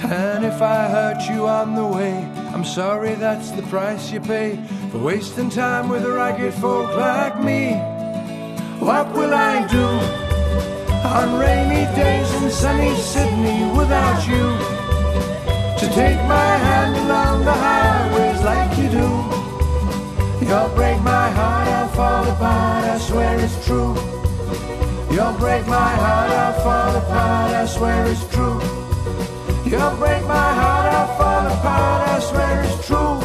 And 0.00 0.46
if 0.46 0.62
I 0.62 0.88
hurt 0.88 1.28
you 1.28 1.46
on 1.46 1.74
the 1.74 1.84
way, 1.84 2.24
I'm 2.54 2.64
sorry 2.64 3.16
that's 3.16 3.50
the 3.50 3.60
price 3.64 4.10
you 4.10 4.20
pay 4.20 4.58
for 4.90 4.98
wasting 4.98 5.50
time 5.50 5.90
with 5.90 6.06
a 6.06 6.10
ragged 6.10 6.54
folk 6.54 6.96
like 6.96 7.38
me. 7.38 7.74
What 8.80 9.12
will 9.12 9.34
I 9.34 9.66
do 9.66 9.86
on 11.06 11.38
rainy 11.38 11.84
days 11.94 12.32
in 12.42 12.50
sunny 12.50 12.94
Sydney 12.96 13.60
without 13.76 14.26
you? 14.26 14.44
To 15.80 15.86
take 15.94 16.20
my 16.26 16.52
hand 16.68 16.96
along 16.96 17.44
the 17.44 17.52
highways 17.52 18.42
like. 18.42 18.73
You'll 20.46 20.68
break 20.74 21.00
my 21.00 21.30
heart, 21.30 21.68
I'll 21.68 21.88
fall 21.88 22.28
apart, 22.28 22.84
I 22.84 22.98
swear 22.98 23.40
it's 23.40 23.66
true. 23.66 23.94
You'll 25.10 25.32
break 25.38 25.66
my 25.66 25.90
heart, 26.02 26.30
I'll 26.30 26.60
fall 26.62 26.96
apart, 26.96 27.54
I 27.54 27.66
swear 27.66 28.06
it's 28.06 28.26
true. 28.28 28.60
You'll 29.64 29.96
break 29.96 30.22
my 30.26 30.50
heart, 30.60 30.92
I'll 30.92 31.16
fall 31.16 31.46
apart, 31.46 32.08
I 32.08 32.20
swear 32.20 32.62
it's 32.64 32.86
true. 32.86 33.23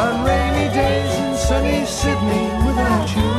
On 0.00 0.24
rainy 0.24 0.68
days 0.74 1.12
in 1.22 1.36
sunny 1.36 1.84
Sydney 1.84 2.46
without 2.66 3.08
you. 3.16 3.32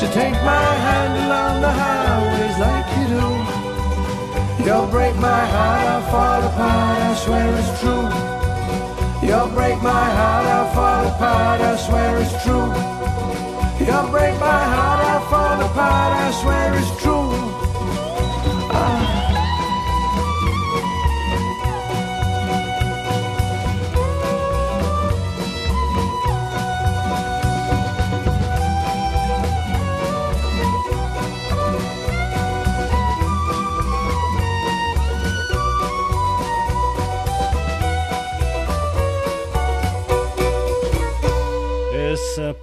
To 0.00 0.06
take 0.12 0.38
my 0.52 0.68
hand 0.86 1.14
along 1.24 1.54
the 1.66 1.72
highways 1.82 2.56
like 2.66 2.88
you 2.96 3.06
do. 3.16 3.28
You'll 4.64 4.86
break 4.86 5.14
my 5.16 5.42
heart, 5.54 5.86
I'll 5.92 6.04
fall 6.12 6.42
apart, 6.50 6.98
I 7.08 7.14
swear 7.24 7.48
it's 7.60 7.72
true. 7.80 8.06
You'll 9.26 9.50
break 9.58 9.78
my 9.82 10.06
heart, 10.18 10.46
I'll 10.56 10.70
fall 10.74 11.06
apart, 11.12 11.60
I 11.60 11.76
swear 11.86 12.12
it's 12.22 12.34
true. 12.44 12.70
You'll 13.86 14.10
break 14.10 14.34
my 14.40 14.62
heart, 14.74 15.00
I'll 15.10 15.24
fall 15.30 15.60
apart, 15.68 16.12
I 16.24 16.30
swear 16.42 16.74
it's 16.80 17.02
true. 17.02 17.19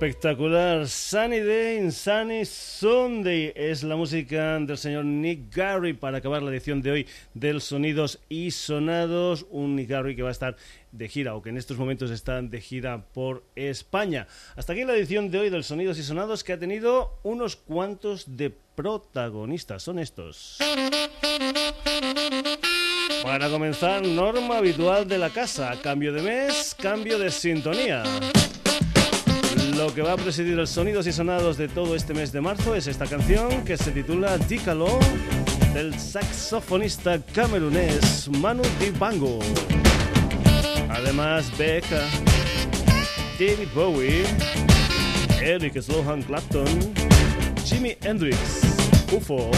Espectacular. 0.07 0.87
Sunny 0.87 1.39
Day, 1.39 1.91
Sunny 1.91 2.45
Sunday 2.45 3.51
es 3.53 3.83
la 3.83 3.97
música 3.97 4.57
del 4.57 4.77
señor 4.77 5.03
Nick 5.03 5.53
Gary 5.53 5.91
para 5.91 6.19
acabar 6.19 6.41
la 6.41 6.49
edición 6.49 6.81
de 6.81 6.91
hoy 6.91 7.07
del 7.33 7.59
Sonidos 7.59 8.19
y 8.29 8.51
Sonados. 8.51 9.45
Un 9.49 9.75
Nick 9.75 9.89
Gary 9.89 10.15
que 10.15 10.21
va 10.21 10.29
a 10.29 10.31
estar 10.31 10.55
de 10.93 11.09
gira 11.09 11.35
o 11.35 11.41
que 11.41 11.49
en 11.49 11.57
estos 11.57 11.77
momentos 11.77 12.09
está 12.09 12.41
de 12.41 12.61
gira 12.61 13.03
por 13.13 13.43
España. 13.55 14.27
Hasta 14.55 14.71
aquí 14.71 14.85
la 14.85 14.95
edición 14.95 15.29
de 15.29 15.39
hoy 15.39 15.49
del 15.49 15.65
Sonidos 15.65 15.99
y 15.99 16.03
Sonados 16.03 16.45
que 16.45 16.53
ha 16.53 16.59
tenido 16.59 17.19
unos 17.23 17.57
cuantos 17.57 18.37
de 18.37 18.49
protagonistas. 18.75 19.83
Son 19.83 19.99
estos. 19.99 20.59
Para 23.23 23.49
comenzar, 23.49 24.03
norma 24.03 24.59
habitual 24.59 25.05
de 25.05 25.17
la 25.17 25.29
casa, 25.31 25.77
cambio 25.83 26.13
de 26.13 26.21
mes, 26.21 26.73
cambio 26.79 27.19
de 27.19 27.29
sintonía. 27.29 28.03
Lo 29.78 29.93
que 29.93 30.01
va 30.01 30.13
a 30.13 30.17
presidir 30.17 30.55
los 30.55 30.71
sonidos 30.71 31.05
y 31.05 31.11
sonados 31.11 31.55
de 31.55 31.67
todo 31.67 31.95
este 31.95 32.15
mes 32.15 32.32
de 32.32 32.41
marzo 32.41 32.73
es 32.73 32.88
esta 32.88 33.05
canción 33.05 33.63
que 33.63 33.78
se 33.78 33.91
titula 33.91 34.36
Dícalo 34.39 34.88
del 35.71 35.97
saxofonista 35.99 37.21
camerunés 37.21 38.28
Manu 38.39 38.63
Dibango. 38.80 39.38
Además, 40.89 41.55
Beck, 41.59 41.86
David 43.39 43.67
Bowie, 43.75 44.23
Eric 45.41 45.80
Slohan 45.80 46.23
Clapton, 46.23 46.67
Jimi 47.63 47.95
Hendrix, 48.01 48.38
UFO, 49.11 49.51